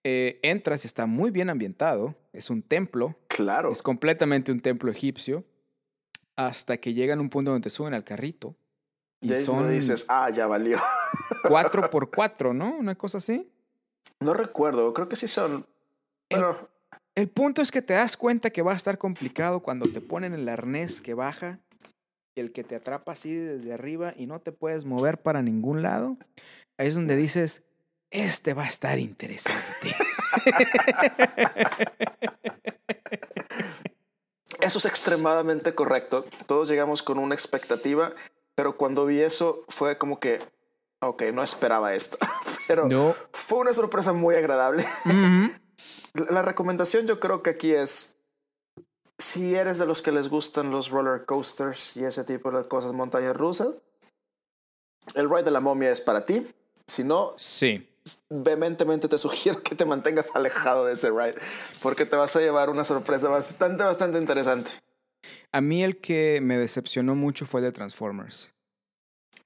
eh, 0.03 0.41
entras 0.43 0.85
y 0.85 0.87
está 0.87 1.05
muy 1.05 1.31
bien 1.31 1.51
ambientado, 1.51 2.15
es 2.37 2.51
un 2.51 2.62
templo, 2.62 3.16
Claro. 3.29 3.72
es 3.72 3.83
completamente 3.83 4.53
un 4.53 4.61
templo 4.61 4.90
egipcio, 4.90 5.44
hasta 6.37 6.77
que 6.77 6.92
llegan 6.94 7.18
a 7.18 7.22
un 7.22 7.31
punto 7.31 7.51
donde 7.51 7.64
te 7.64 7.70
suben 7.70 7.94
al 7.94 8.05
carrito. 8.05 8.55
Y 9.22 9.33
Y 9.33 9.37
son 9.37 9.70
dices, 9.70 10.05
ah, 10.09 10.29
ya 10.31 10.46
valió. 10.46 10.79
4 11.49 11.90
por 11.90 12.11
4 12.11 12.53
¿no? 12.53 12.77
Una 12.77 12.94
cosa 12.94 13.18
así. 13.18 13.51
No 14.20 14.35
recuerdo, 14.35 14.92
creo 14.92 15.09
que 15.09 15.16
sí 15.16 15.29
son. 15.29 15.66
El- 16.31 16.40
Bueno, 16.40 16.68
El 17.14 17.29
punto 17.31 17.62
es 17.62 17.70
que 17.70 17.81
te 17.81 17.94
das 17.94 18.16
cuenta 18.18 18.51
que 18.51 18.61
va 18.61 18.72
a 18.72 18.77
estar 18.77 18.99
complicado 18.99 19.61
cuando 19.61 19.87
te 19.90 20.03
ponen 20.03 20.35
el 20.35 20.46
arnés 20.51 21.01
que 21.01 21.14
baja, 21.14 21.61
el 22.37 22.53
que 22.53 22.62
te 22.62 22.77
atrapa 22.77 23.12
así 23.12 23.35
desde 23.35 23.72
arriba 23.72 24.12
y 24.14 24.27
no 24.27 24.40
te 24.40 24.53
puedes 24.53 24.85
mover 24.85 25.22
para 25.22 25.40
ningún 25.40 25.81
lado. 25.83 26.18
Ahí 26.79 26.88
es 26.88 26.94
donde 26.94 27.16
dices, 27.16 27.62
este 28.11 28.55
va 28.55 28.64
a 28.64 28.69
estar 28.69 28.99
interesante. 28.99 29.95
eso 34.61 34.79
es 34.79 34.85
extremadamente 34.85 35.75
correcto. 35.75 36.25
Todos 36.47 36.69
llegamos 36.69 37.03
con 37.03 37.19
una 37.19 37.35
expectativa, 37.35 38.12
pero 38.55 38.77
cuando 38.77 39.07
vi 39.07 39.21
eso 39.21 39.64
fue 39.69 39.99
como 39.99 40.19
que, 40.21 40.38
ok, 41.01 41.23
no 41.33 41.42
esperaba 41.42 41.95
esto. 41.95 42.19
Pero 42.66 42.88
no. 42.88 43.14
fue 43.33 43.59
una 43.59 43.73
sorpresa 43.75 44.12
muy 44.12 44.35
agradable. 44.35 44.85
La 46.31 46.42
recomendación 46.42 47.07
yo 47.07 47.21
creo 47.21 47.42
que 47.42 47.51
aquí 47.51 47.73
es, 47.73 48.16
si 49.19 49.55
eres 49.55 49.79
de 49.79 49.87
los 49.87 50.03
que 50.03 50.11
les 50.11 50.29
gustan 50.29 50.71
los 50.71 50.90
roller 50.90 51.25
coasters 51.27 51.97
y 51.97 52.05
ese 52.05 52.25
tipo 52.25 52.51
de 52.51 52.66
cosas, 52.66 52.92
montañas 52.92 53.37
rusas, 53.37 53.69
el 55.14 55.29
ride 55.29 55.45
de 55.45 55.51
la 55.53 55.61
momia 55.61 55.92
es 55.92 56.01
para 56.01 56.25
ti. 56.27 56.45
Si 56.87 57.05
no, 57.05 57.35
Sí. 57.37 57.88
Vehementemente 58.31 59.09
te 59.09 59.19
sugiero 59.19 59.62
que 59.62 59.75
te 59.75 59.85
mantengas 59.85 60.35
alejado 60.35 60.85
de 60.85 60.95
ese 60.95 61.11
ride, 61.11 61.37
porque 61.83 62.07
te 62.07 62.16
vas 62.16 62.35
a 62.37 62.40
llevar 62.40 62.71
una 62.71 62.85
sorpresa 62.85 63.29
bastante, 63.29 63.83
bastante 63.83 64.19
interesante. 64.19 64.71
A 65.53 65.61
mí 65.61 65.83
el 65.83 65.99
que 65.99 66.40
me 66.42 66.59
decepcionó 66.59 67.14
mucho 67.14 67.47
fue 67.47 67.61
de 67.61 67.73
Transformers. 67.73 68.53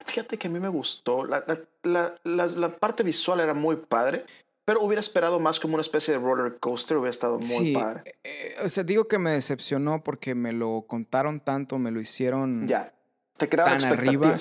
Fíjate 0.05 0.37
que 0.37 0.47
a 0.47 0.51
mí 0.51 0.59
me 0.59 0.69
gustó, 0.69 1.25
la, 1.25 1.45
la, 1.83 2.15
la, 2.23 2.75
parte 2.77 3.03
visual 3.03 3.39
era 3.39 3.53
muy 3.53 3.75
padre, 3.75 4.25
pero 4.65 4.81
hubiera 4.81 4.99
esperado 4.99 5.39
más 5.39 5.59
como 5.59 5.75
una 5.75 5.81
especie 5.81 6.13
de 6.13 6.19
roller 6.19 6.57
coaster, 6.59 6.97
hubiera 6.97 7.11
estado 7.11 7.37
muy 7.37 7.45
sí, 7.45 7.73
padre. 7.73 8.15
eh, 8.23 8.55
o 8.63 8.69
sea, 8.69 8.83
digo 8.83 9.07
que 9.07 9.19
me 9.19 9.31
decepcionó 9.31 10.03
porque 10.03 10.33
me 10.33 10.53
lo 10.53 10.85
contaron 10.87 11.39
tanto, 11.39 11.77
me 11.77 11.91
lo 11.91 12.01
hicieron... 12.01 12.67
Ya, 12.67 12.93
te 13.37 13.47
Tan 13.47 13.83
arriba. 13.83 14.35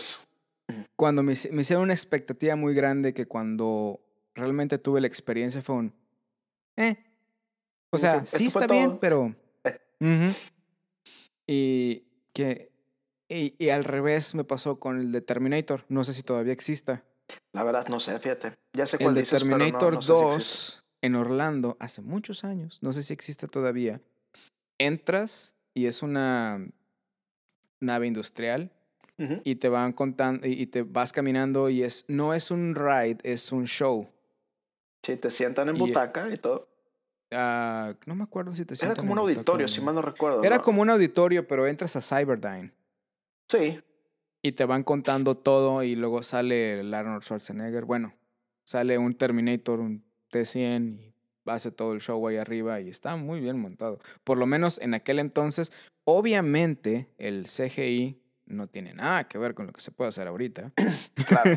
cuando 0.97 1.23
me, 1.23 1.35
me 1.53 1.63
hicieron 1.63 1.85
una 1.85 1.95
expectativa 1.95 2.57
muy 2.57 2.75
grande 2.75 3.13
que 3.13 3.27
cuando 3.27 4.01
realmente 4.35 4.79
tuve 4.79 5.01
la 5.01 5.07
experiencia 5.07 5.63
fue 5.63 5.77
un... 5.77 5.95
Eh. 6.77 6.97
O 7.91 7.99
sea, 7.99 8.25
sí 8.25 8.47
esto 8.47 8.61
está 8.61 8.73
bien, 8.73 8.91
todo. 8.91 9.01
pero... 9.01 9.35
Eh. 9.65 10.35
Y 11.47 12.05
que... 12.33 12.71
Y, 13.29 13.55
y 13.65 13.69
al 13.71 13.85
revés 13.85 14.35
me 14.35 14.43
pasó 14.43 14.81
con 14.81 14.99
el 14.99 15.13
de 15.13 15.21
Terminator. 15.21 15.85
No 15.89 16.03
sé 16.03 16.15
si 16.15 16.23
todavía 16.25 16.53
exista. 16.53 17.05
La 17.53 17.63
verdad 17.63 17.87
no 17.89 18.01
sé, 18.01 18.19
fíjate. 18.19 18.57
Ya 18.73 18.87
sé 18.87 18.97
El 18.97 19.05
cuál 19.05 19.15
de 19.15 19.21
dices, 19.21 19.45
no- 19.45 19.57
Terminator 19.57 19.95
no 19.95 20.03
sé 20.03 20.07
si 20.07 20.13
2 20.13 20.35
existe. 20.37 20.81
en 21.03 21.15
Orlando 21.15 21.77
hace 21.79 22.03
muchos 22.03 22.43
años. 22.43 22.79
No 22.83 22.93
sé 22.93 23.05
si 23.05 23.13
existe 23.13 23.47
todavía. 23.47 24.01
Entras 24.79 25.55
y 25.75 25.87
es 25.87 26.03
una 26.03 26.67
nave 27.81 28.07
industrial 28.09 28.71
y 29.45 29.57
te 29.57 29.69
van 29.69 29.93
contando 29.93 30.47
y 30.49 30.53
y 30.63 30.67
te 30.67 30.83
vas 30.83 31.13
caminando 31.13 31.69
y 31.69 31.83
es 31.83 32.07
no 32.09 32.33
es 32.35 32.51
un 32.51 32.75
ride, 32.75 33.19
es 33.23 33.53
un 33.53 33.67
show. 33.67 34.09
Sí, 35.03 35.17
te 35.17 35.31
sientan 35.31 35.69
en 35.69 35.77
Y- 35.77 35.81
butaca 35.81 36.29
y 36.31 36.37
todo. 36.37 36.69
Ah, 37.33 37.95
no 38.07 38.15
me 38.17 38.25
acuerdo 38.25 38.55
si 38.55 38.65
te 38.65 38.75
Era 38.75 38.79
sientan 38.79 38.97
como 39.07 39.13
un 39.13 39.19
butaca 39.21 39.39
auditorio, 39.39 39.69
si 39.69 39.81
mal 39.81 39.95
no 39.95 40.03
recuerdo. 40.03 40.43
Era 40.43 40.57
¿no? 40.57 40.63
como 40.63 40.83
un 40.83 40.91
auditorio, 40.91 41.47
pero 41.47 41.67
entras 41.67 41.95
a 41.97 42.01
Cyberdyne 42.03 42.73
Sí, 43.49 43.81
y 44.43 44.53
te 44.53 44.65
van 44.65 44.83
contando 44.83 45.35
todo 45.37 45.83
y 45.83 45.95
luego 45.97 46.23
sale 46.23 46.81
el 46.81 46.93
Arnold 46.95 47.23
Schwarzenegger. 47.23 47.85
Bueno, 47.85 48.15
sale 48.65 48.99
un 48.99 49.13
Terminator, 49.13 49.81
un 49.81 50.05
T100 50.33 50.99
y 51.01 51.15
hace 51.47 51.71
todo 51.71 51.93
el 51.93 52.01
show 52.01 52.27
ahí 52.29 52.37
arriba 52.37 52.81
y 52.81 52.89
está 52.89 53.17
muy 53.17 53.41
bien 53.41 53.61
montado. 53.61 53.99
Por 54.25 54.39
lo 54.39 54.47
menos 54.47 54.79
en 54.81 54.95
aquel 54.95 55.19
entonces, 55.19 55.73
obviamente 56.05 57.09
el 57.19 57.47
CGI 57.47 58.20
no 58.51 58.67
tiene 58.67 58.93
nada 58.95 59.25
que 59.25 59.39
ver 59.39 59.55
con 59.55 59.67
lo 59.67 59.73
que 59.73 59.81
se 59.81 59.91
puede 59.91 60.09
hacer 60.09 60.27
ahorita. 60.29 60.73
claro. 61.27 61.51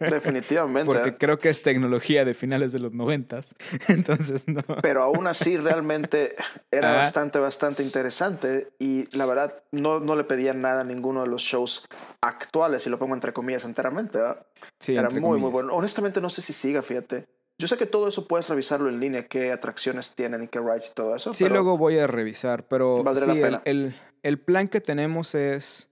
Definitivamente. 0.00 0.92
Porque 0.92 1.14
creo 1.14 1.38
que 1.38 1.48
es 1.48 1.62
tecnología 1.62 2.24
de 2.24 2.34
finales 2.34 2.72
de 2.72 2.78
los 2.78 2.92
noventas. 2.92 3.54
Entonces, 3.88 4.46
no. 4.46 4.62
Pero 4.82 5.02
aún 5.02 5.26
así 5.26 5.56
realmente 5.56 6.36
era 6.70 6.92
Ah. 6.94 6.96
bastante, 6.98 7.38
bastante 7.38 7.82
interesante. 7.82 8.68
Y 8.78 9.14
la 9.16 9.26
verdad, 9.26 9.62
no, 9.72 10.00
no 10.00 10.16
le 10.16 10.24
pedían 10.24 10.60
nada 10.62 10.80
a 10.82 10.84
ninguno 10.84 11.22
de 11.22 11.28
los 11.28 11.42
shows 11.42 11.86
actuales, 12.20 12.86
y 12.86 12.90
lo 12.90 12.98
pongo 12.98 13.14
entre 13.14 13.32
comillas 13.32 13.64
enteramente. 13.64 14.18
¿verdad? 14.18 14.46
Sí, 14.80 14.96
era 14.96 15.10
muy, 15.10 15.38
muy 15.38 15.50
bueno. 15.50 15.74
Honestamente, 15.74 16.20
no 16.20 16.30
sé 16.30 16.42
si 16.42 16.52
siga, 16.52 16.82
fíjate. 16.82 17.26
Yo 17.60 17.66
sé 17.66 17.76
que 17.76 17.86
todo 17.86 18.06
eso 18.06 18.28
puedes 18.28 18.48
revisarlo 18.48 18.88
en 18.88 19.00
línea, 19.00 19.26
qué 19.26 19.50
atracciones 19.50 20.14
tienen 20.14 20.44
y 20.44 20.48
qué 20.48 20.60
rides 20.60 20.90
y 20.92 20.94
todo 20.94 21.16
eso. 21.16 21.32
Sí, 21.32 21.42
pero 21.42 21.56
luego 21.56 21.76
voy 21.76 21.98
a 21.98 22.06
revisar, 22.06 22.68
pero 22.68 23.02
sí, 23.16 23.40
el- 23.64 23.96
el 24.22 24.38
plan 24.38 24.68
que 24.68 24.80
tenemos 24.80 25.34
es 25.34 25.87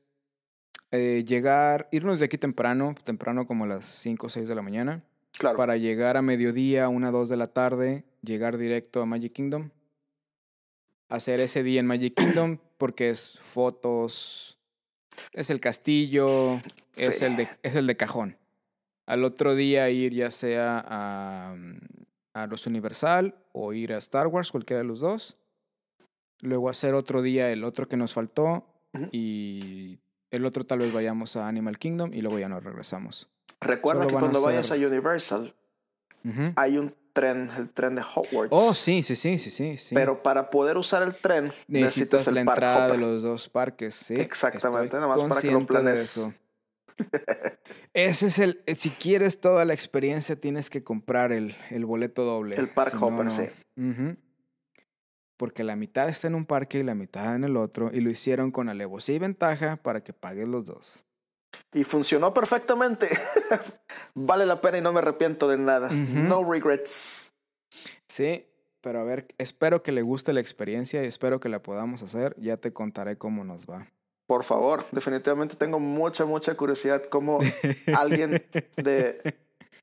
eh, 0.91 1.25
llegar, 1.27 1.89
irnos 1.93 2.19
de 2.19 2.25
aquí 2.27 2.39
temprano, 2.39 2.95
temprano 3.05 3.47
como 3.47 3.65
a 3.65 3.69
las 3.69 3.85
5 3.85 4.27
o 4.27 4.31
6 4.31 4.49
de 4.49 4.55
la 4.55 4.63
mañana, 4.63 5.03
claro. 5.33 5.57
para 5.57 5.77
llegar 5.77 6.17
a 6.17 6.23
mediodía, 6.23 6.89
1 6.89 7.13
2 7.13 7.29
de 7.29 7.37
la 7.37 7.49
tarde, 7.49 8.05
llegar 8.23 8.57
directo 8.59 9.03
a 9.03 9.07
Magic 9.07 9.33
Kingdom, 9.33 9.71
hacer 11.09 11.41
ese 11.41 11.63
día 11.63 11.81
en 11.81 11.87
Magic 11.87 12.15
Kingdom, 12.15 12.59
porque 12.79 13.11
es 13.11 13.39
fotos, 13.43 14.59
es 15.33 15.51
el 15.51 15.61
castillo, 15.61 16.57
es, 16.97 17.19
Sí. 17.19 17.25
el 17.25 17.37
de, 17.37 17.49
es 17.63 17.75
el 17.77 17.87
de 17.87 17.97
cajón. 17.97 18.37
Al 19.07 19.25
otro 19.25 19.55
día 19.55 19.89
ir 19.91 20.13
ya 20.13 20.31
sea 20.31 20.85
a, 20.87 21.55
mm, 21.57 21.79
a 22.35 22.47
los 22.49 22.67
Universal 22.67 23.35
o 23.53 23.73
ir 23.73 23.93
a 23.93 23.99
Star 23.99 24.27
Wars, 24.27 24.51
cualquiera 24.51 24.83
de 24.83 24.89
los 24.89 25.01
dos. 25.01 25.37
Luego 26.43 26.69
hacer 26.69 26.95
otro 26.95 27.23
día 27.23 27.51
el 27.51 27.65
otro 27.65 27.89
que 27.89 27.97
nos 27.97 28.13
faltó 28.13 28.67
y 29.13 29.99
El 30.37 30.45
otro 30.45 30.65
tal 30.65 30.81
vez 30.81 30.93
vayamos 30.93 31.35
a 31.37 31.49
Animal 31.49 31.79
Kingdom 31.79 32.13
y 32.13 32.21
luego 32.21 32.39
ya 32.39 32.49
nos 32.49 32.63
regresamos. 32.63 33.29
Recuerda 33.61 34.03
Solo 34.03 34.11
que 34.11 34.17
a 34.17 34.19
cuando 34.21 34.43
vayas 34.43 34.71
a 34.71 34.75
Universal 34.75 35.55
hay 36.57 36.77
un 36.77 36.95
tren, 37.15 37.51
el 37.57 37.71
tren 37.71 37.95
de 37.95 38.03
Hogwarts. 38.03 38.51
Oh, 38.51 38.75
sí, 38.75 39.03
sí, 39.03 39.17
sí, 39.17 39.39
sí, 39.39 39.51
sí. 39.51 39.95
Pero 39.95 40.23
para 40.23 40.51
poder 40.51 40.77
usar 40.77 41.03
el 41.03 41.15
tren 41.15 41.53
necesitas 41.69 41.71
necesitas 41.71 42.29
el 42.29 42.35
la 42.35 42.41
entrada 42.43 42.89
de 42.89 42.99
los 42.99 43.23
dos 43.23 43.49
parques, 43.49 43.95
sí. 43.95 44.15
Exactamente, 44.15 44.97
nada 44.97 45.09
más 45.09 45.23
para 45.23 45.41
que 45.41 45.51
lo 45.51 45.65
planees. 45.65 46.01
eso. 46.01 46.35
Ese 47.95 48.27
es 48.27 48.39
el, 48.39 48.63
eh, 48.67 48.75
si 48.75 48.91
quieres 48.91 49.41
toda 49.41 49.65
la 49.65 49.73
experiencia 49.73 50.37
tienes 50.37 50.69
que 50.69 50.85
comprar 50.85 51.33
el, 51.33 51.57
el 51.71 51.87
boleto 51.87 52.25
doble. 52.25 52.57
El 52.57 52.69
Park 52.69 52.91
si 52.91 53.03
Hopper, 53.03 53.25
no. 53.25 53.31
sí. 53.31 53.49
Ujú. 53.77 54.17
Porque 55.37 55.65
la 55.65 55.77
mitad 55.77 56.09
está 56.09 56.27
en 56.29 56.35
un 56.35 56.47
parque 56.47 56.79
y 56.79 56.83
la 56.83 56.95
mitad 56.95 57.35
en 57.35 57.45
el 57.45 57.57
otro 57.57 57.91
y 57.93 58.01
lo 58.01 58.11
hicieron 58.11 58.51
con 58.51 58.69
alevosía 58.69 59.17
y 59.17 59.19
ventaja 59.19 59.77
para 59.77 60.03
que 60.03 60.13
pagues 60.13 60.49
los 60.49 60.65
dos. 60.67 61.05
Y 61.75 61.85
funcionó 61.85 62.33
perfectamente. 62.35 63.09
vale 64.15 64.47
la 64.47 64.61
pena 64.61 64.79
y 64.79 64.81
no 64.83 64.93
me 64.93 64.99
arrepiento 65.01 65.49
de 65.49 65.59
nada. 65.59 65.91
No 65.91 66.43
regrets. 66.51 67.35
Sí, 68.09 68.47
pero 68.81 69.01
a 69.01 69.05
ver, 69.05 69.27
espero 69.39 69.83
que 69.83 69.93
le 69.93 70.03
guste 70.03 70.33
la 70.33 70.41
experiencia 70.41 71.03
y 71.03 71.07
espero 71.07 71.41
que 71.41 71.49
la 71.49 71.63
podamos 71.63 72.03
hacer. 72.03 72.35
Ya 72.39 72.57
te 72.57 72.73
contaré 72.73 73.17
cómo 73.19 73.45
nos 73.45 73.67
va. 73.67 73.87
Por 74.27 74.43
favor, 74.43 74.85
definitivamente 74.91 75.55
tengo 75.55 75.79
mucha, 75.79 76.25
mucha 76.25 76.55
curiosidad 76.57 77.05
cómo 77.05 77.39
alguien 77.95 78.45
de, 78.77 79.37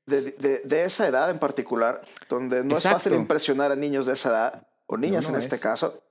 de, 0.04 0.20
de- 0.32 0.62
de 0.64 0.84
esa 0.84 1.08
edad 1.08 1.30
en 1.30 1.38
particular, 1.38 2.02
donde 2.28 2.62
no 2.62 2.76
es 2.76 2.82
fácil 2.82 3.14
impresionar 3.14 3.72
a 3.72 3.76
niños 3.76 4.04
de 4.06 4.12
esa 4.12 4.28
edad, 4.28 4.66
o 4.86 4.96
niñas 4.96 5.28
no 5.28 5.30
en 5.30 5.36
este 5.36 5.56
es. 5.56 5.60
caso, 5.60 6.02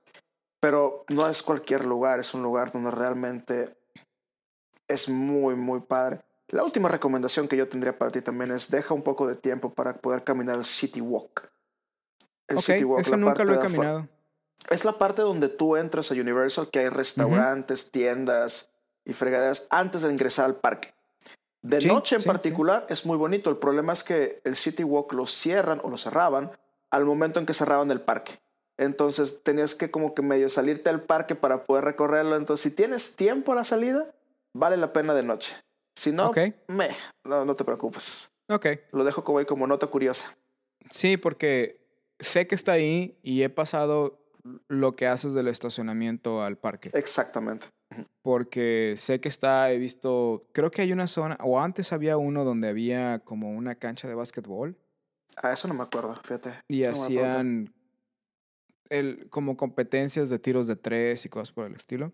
pero 0.60 1.04
no 1.08 1.28
es 1.28 1.42
cualquier 1.42 1.84
lugar, 1.84 2.20
es 2.20 2.34
un 2.34 2.42
lugar 2.42 2.72
donde 2.72 2.90
realmente 2.90 3.76
es 4.88 5.08
muy, 5.08 5.54
muy 5.54 5.80
padre. 5.80 6.20
La 6.48 6.62
última 6.62 6.88
recomendación 6.88 7.48
que 7.48 7.56
yo 7.56 7.68
tendría 7.68 7.98
para 7.98 8.10
ti 8.10 8.20
también 8.20 8.50
es 8.52 8.70
deja 8.70 8.94
un 8.94 9.02
poco 9.02 9.26
de 9.26 9.34
tiempo 9.36 9.72
para 9.72 9.94
poder 9.94 10.24
caminar 10.24 10.56
el 10.56 10.64
City 10.64 11.00
Walk. 11.00 11.50
El 12.48 12.58
ok, 12.58 12.62
City 12.62 12.84
Walk, 12.84 13.00
eso 13.00 13.10
la 13.12 13.16
nunca 13.16 13.34
parte 13.34 13.44
lo 13.44 13.54
he 13.54 13.58
caminado. 13.62 14.08
Es 14.70 14.84
la 14.84 14.98
parte 14.98 15.22
donde 15.22 15.48
tú 15.48 15.76
entras 15.76 16.10
a 16.10 16.14
Universal, 16.14 16.70
que 16.70 16.80
hay 16.80 16.88
restaurantes, 16.88 17.90
tiendas 17.90 18.70
y 19.04 19.12
fregaderas 19.12 19.66
antes 19.70 20.02
de 20.02 20.10
ingresar 20.10 20.46
al 20.46 20.56
parque. 20.56 20.94
De 21.62 21.80
Sí, 21.80 21.88
noche 21.88 22.14
en 22.14 22.20
sí, 22.20 22.24
sí. 22.24 22.28
particular 22.28 22.86
es 22.88 23.04
muy 23.06 23.16
bonito. 23.16 23.50
El 23.50 23.56
problema 23.56 23.92
es 23.92 24.04
que 24.04 24.40
el 24.44 24.54
City 24.54 24.84
Walk 24.84 25.12
lo 25.12 25.26
cierran 25.26 25.80
o 25.82 25.90
lo 25.90 25.98
cerraban 25.98 26.52
al 26.90 27.04
momento 27.04 27.40
en 27.40 27.46
que 27.46 27.54
cerraban 27.54 27.90
el 27.90 28.00
parque. 28.02 28.38
Entonces 28.78 29.42
tenías 29.42 29.74
que 29.74 29.90
como 29.90 30.14
que 30.14 30.22
medio 30.22 30.48
salirte 30.50 30.90
al 30.90 31.02
parque 31.02 31.34
para 31.34 31.64
poder 31.64 31.84
recorrerlo. 31.84 32.36
Entonces 32.36 32.62
si 32.70 32.76
tienes 32.76 33.14
tiempo 33.16 33.52
a 33.52 33.56
la 33.56 33.64
salida, 33.64 34.12
vale 34.54 34.76
la 34.76 34.92
pena 34.92 35.14
de 35.14 35.22
noche. 35.22 35.56
Si 35.96 36.10
no, 36.10 36.32
me, 36.68 36.88
no, 37.24 37.44
no 37.44 37.54
te 37.54 37.64
preocupes. 37.64 38.28
ok. 38.48 38.66
Lo 38.92 39.04
dejo 39.04 39.22
como 39.22 39.38
ahí 39.38 39.44
como 39.44 39.66
nota 39.66 39.86
curiosa. 39.86 40.36
Sí, 40.90 41.16
porque 41.16 41.80
sé 42.18 42.46
que 42.48 42.56
está 42.56 42.72
ahí 42.72 43.16
y 43.22 43.42
he 43.42 43.48
pasado 43.48 44.20
lo 44.68 44.96
que 44.96 45.06
haces 45.06 45.34
del 45.34 45.48
estacionamiento 45.48 46.42
al 46.42 46.58
parque. 46.58 46.90
Exactamente. 46.92 47.66
Porque 48.22 48.94
sé 48.98 49.20
que 49.20 49.28
está, 49.28 49.70
he 49.70 49.78
visto, 49.78 50.46
creo 50.52 50.70
que 50.70 50.82
hay 50.82 50.92
una 50.92 51.06
zona, 51.06 51.38
o 51.42 51.60
antes 51.60 51.92
había 51.92 52.16
uno 52.16 52.44
donde 52.44 52.68
había 52.68 53.20
como 53.20 53.50
una 53.52 53.76
cancha 53.76 54.08
de 54.08 54.14
básquetbol 54.14 54.76
A 55.36 55.52
eso 55.52 55.68
no 55.68 55.74
me 55.74 55.84
acuerdo, 55.84 56.16
fíjate. 56.24 56.54
y 56.68 56.82
No 56.82 56.90
me 56.92 56.98
acuerdo. 56.98 57.04
hacían 57.04 57.74
el, 58.88 59.28
como 59.30 59.56
competencias 59.56 60.30
de 60.30 60.38
tiros 60.38 60.66
de 60.66 60.76
tres 60.76 61.24
y 61.24 61.28
cosas 61.28 61.52
por 61.52 61.66
el 61.66 61.74
estilo. 61.74 62.12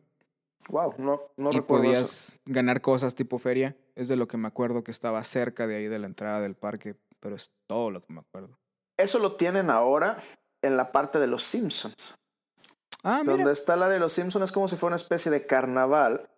Wow, 0.68 0.94
no, 0.98 1.20
no 1.36 1.52
y 1.52 1.56
recuerdo 1.56 1.84
eso. 1.84 1.92
podías 1.92 2.38
ganar 2.44 2.80
cosas 2.80 3.14
tipo 3.14 3.38
feria. 3.38 3.76
Es 3.94 4.08
de 4.08 4.16
lo 4.16 4.28
que 4.28 4.36
me 4.36 4.48
acuerdo 4.48 4.84
que 4.84 4.90
estaba 4.90 5.22
cerca 5.24 5.66
de 5.66 5.76
ahí 5.76 5.86
de 5.88 5.98
la 5.98 6.06
entrada 6.06 6.40
del 6.40 6.54
parque, 6.54 6.96
pero 7.18 7.36
es 7.36 7.52
todo 7.66 7.90
lo 7.90 8.02
que 8.02 8.12
me 8.12 8.20
acuerdo. 8.20 8.58
Eso 8.96 9.18
lo 9.18 9.36
tienen 9.36 9.70
ahora 9.70 10.18
en 10.62 10.76
la 10.76 10.92
parte 10.92 11.18
de 11.18 11.26
los 11.26 11.42
Simpsons. 11.42 12.14
Ah, 13.02 13.20
mira. 13.22 13.36
Donde 13.36 13.52
está 13.52 13.74
el 13.74 13.82
área 13.82 13.94
de 13.94 14.00
los 14.00 14.12
Simpsons 14.12 14.44
es 14.44 14.52
como 14.52 14.68
si 14.68 14.76
fuera 14.76 14.90
una 14.90 14.96
especie 14.96 15.30
de 15.30 15.46
carnaval, 15.46 16.28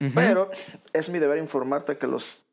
Ujú. 0.00 0.10
pero 0.14 0.50
es 0.92 1.08
mi 1.10 1.20
deber 1.20 1.38
informarte 1.38 1.96
que 1.98 2.08
los 2.08 2.48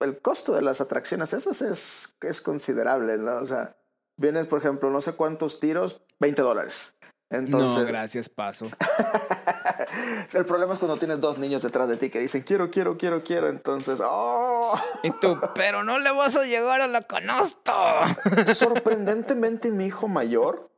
el 0.00 0.20
costo 0.20 0.52
de 0.54 0.62
las 0.62 0.80
atracciones 0.80 1.32
esas 1.32 1.62
es, 1.62 2.16
es 2.20 2.40
considerable, 2.40 3.16
¿no? 3.16 3.36
O 3.36 3.46
sea, 3.46 3.76
vienes, 4.16 4.46
por 4.46 4.58
ejemplo, 4.58 4.90
no 4.90 5.00
sé 5.00 5.14
cuántos 5.14 5.60
tiros, 5.60 6.02
20 6.20 6.42
dólares. 6.42 6.94
Entonces, 7.30 7.78
no, 7.78 7.84
gracias, 7.86 8.28
paso. 8.28 8.66
el 10.34 10.44
problema 10.44 10.74
es 10.74 10.78
cuando 10.78 10.96
tienes 10.96 11.20
dos 11.20 11.38
niños 11.38 11.62
detrás 11.62 11.88
de 11.88 11.96
ti 11.96 12.08
que 12.08 12.20
dicen 12.20 12.42
quiero, 12.42 12.70
quiero, 12.70 12.96
quiero, 12.96 13.22
quiero. 13.24 13.48
Entonces, 13.48 14.00
¡oh! 14.04 14.78
Y 15.02 15.10
tú, 15.12 15.36
pero 15.54 15.82
no 15.82 15.98
le 15.98 16.10
vas 16.12 16.36
a 16.36 16.44
llegar 16.44 16.80
a 16.80 16.86
la 16.86 17.02
canasta. 17.02 18.16
Sorprendentemente, 18.54 19.70
mi 19.70 19.86
hijo 19.86 20.08
mayor 20.08 20.70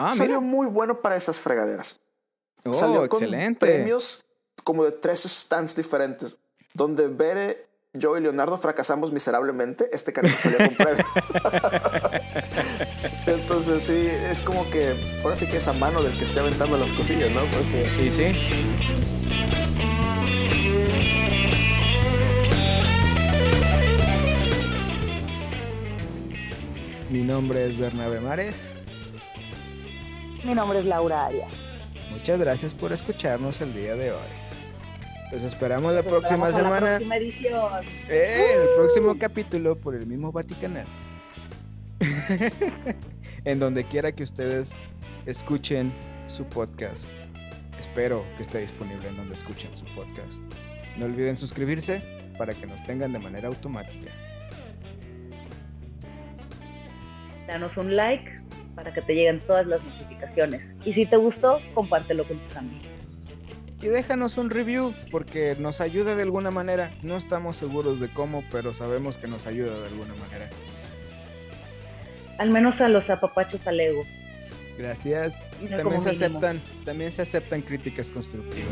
Ah, 0.00 0.12
salió 0.14 0.40
mira. 0.40 0.56
muy 0.56 0.66
bueno 0.68 1.00
para 1.00 1.16
esas 1.16 1.40
fregaderas. 1.40 1.98
Oh, 2.64 2.72
Salió 2.72 3.08
con 3.08 3.20
excelente. 3.22 3.58
premios 3.66 4.24
como 4.62 4.84
de 4.84 4.92
tres 4.92 5.22
stands 5.24 5.74
diferentes, 5.74 6.38
donde 6.72 7.08
Bere, 7.08 7.66
yo 7.94 8.16
y 8.16 8.20
Leonardo 8.20 8.58
fracasamos 8.58 9.12
miserablemente. 9.12 9.88
Este 9.92 10.12
canijo 10.12 10.36
salió 10.38 10.58
con 10.58 10.76
premio. 10.76 11.06
Entonces, 13.26 13.82
sí, 13.82 14.06
es 14.30 14.40
como 14.40 14.68
que 14.70 14.94
ahora 15.22 15.36
sí 15.36 15.46
que 15.46 15.56
es 15.56 15.68
a 15.68 15.72
mano 15.72 16.02
del 16.02 16.16
que 16.16 16.24
esté 16.24 16.40
aventando 16.40 16.76
las 16.76 16.92
cosillas, 16.92 17.30
¿no? 17.32 17.40
Porque 17.46 18.04
Y 18.04 18.12
sí. 18.12 18.32
Mi 27.10 27.20
nombre 27.20 27.66
es 27.66 27.78
Bernabe 27.78 28.20
Mares. 28.20 28.74
Mi 30.44 30.54
nombre 30.54 30.80
es 30.80 30.84
Laura 30.84 31.24
Arias. 31.26 31.50
Muchas 32.10 32.38
gracias 32.38 32.74
por 32.74 32.92
escucharnos 32.92 33.60
el 33.62 33.74
día 33.74 33.94
de 33.94 34.12
hoy. 34.12 34.37
Los 35.30 35.42
esperamos 35.42 35.92
la 35.92 36.02
Nos 36.02 36.10
próxima 36.10 36.48
esperamos 36.48 36.54
a 36.54 36.58
la 36.58 36.76
semana. 36.78 36.96
próxima 36.96 37.16
edición. 37.16 37.84
Eh, 38.08 38.52
el 38.54 38.68
próximo 38.76 39.18
capítulo 39.18 39.76
por 39.76 39.94
el 39.94 40.06
mismo 40.06 40.32
Vaticanal. 40.32 40.86
en 43.44 43.58
donde 43.58 43.84
quiera 43.84 44.12
que 44.12 44.22
ustedes 44.22 44.70
escuchen 45.26 45.92
su 46.28 46.44
podcast. 46.44 47.08
Espero 47.78 48.24
que 48.36 48.42
esté 48.42 48.60
disponible 48.60 49.08
en 49.08 49.16
donde 49.16 49.34
escuchen 49.34 49.74
su 49.76 49.84
podcast. 49.94 50.40
No 50.96 51.04
olviden 51.06 51.36
suscribirse 51.36 52.02
para 52.38 52.54
que 52.54 52.66
nos 52.66 52.82
tengan 52.86 53.12
de 53.12 53.18
manera 53.18 53.48
automática. 53.48 54.10
Danos 57.46 57.76
un 57.76 57.96
like 57.96 58.30
para 58.74 58.92
que 58.92 59.02
te 59.02 59.14
lleguen 59.14 59.40
todas 59.40 59.66
las 59.66 59.82
notificaciones. 59.82 60.62
Y 60.84 60.92
si 60.92 61.06
te 61.06 61.16
gustó, 61.16 61.60
compártelo 61.74 62.24
con 62.26 62.38
tus 62.38 62.56
amigos. 62.56 62.97
Y 63.80 63.86
déjanos 63.86 64.36
un 64.38 64.50
review 64.50 64.92
porque 65.10 65.54
nos 65.58 65.80
ayuda 65.80 66.14
de 66.16 66.22
alguna 66.22 66.50
manera. 66.50 66.90
No 67.02 67.16
estamos 67.16 67.56
seguros 67.56 68.00
de 68.00 68.08
cómo, 68.08 68.42
pero 68.50 68.74
sabemos 68.74 69.18
que 69.18 69.28
nos 69.28 69.46
ayuda 69.46 69.78
de 69.80 69.86
alguna 69.86 70.14
manera. 70.16 70.48
Al 72.38 72.50
menos 72.50 72.80
a 72.80 72.88
los 72.88 73.08
apapachos 73.08 73.64
al 73.66 73.78
ego. 73.80 74.02
Gracias. 74.76 75.36
Y 75.62 75.66
también 75.68 76.02
se 76.02 76.10
mínimo. 76.10 76.38
aceptan, 76.38 76.60
también 76.84 77.12
se 77.12 77.22
aceptan 77.22 77.62
críticas 77.62 78.10
constructivas. 78.10 78.68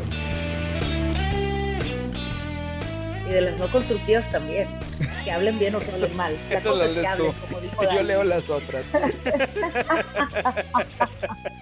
Y 3.27 3.29
de 3.29 3.41
las 3.41 3.57
no 3.59 3.67
constructivas 3.69 4.29
también. 4.31 4.67
Que 5.23 5.31
hablen 5.31 5.57
bien 5.59 5.75
o 5.75 5.79
que 5.79 5.89
hablen 5.91 6.15
mal. 6.17 6.33
Eso 6.49 6.71
cosa 6.71 6.75
lo 6.75 6.83
es 6.83 6.89
que 6.89 6.95
lees 6.95 7.07
hablen, 7.07 7.31
tú. 7.31 7.35
como 7.47 7.61
dijo 7.61 7.83
Yo 7.95 8.03
leo 8.03 8.23
las 8.25 8.49
otras. 8.49 8.85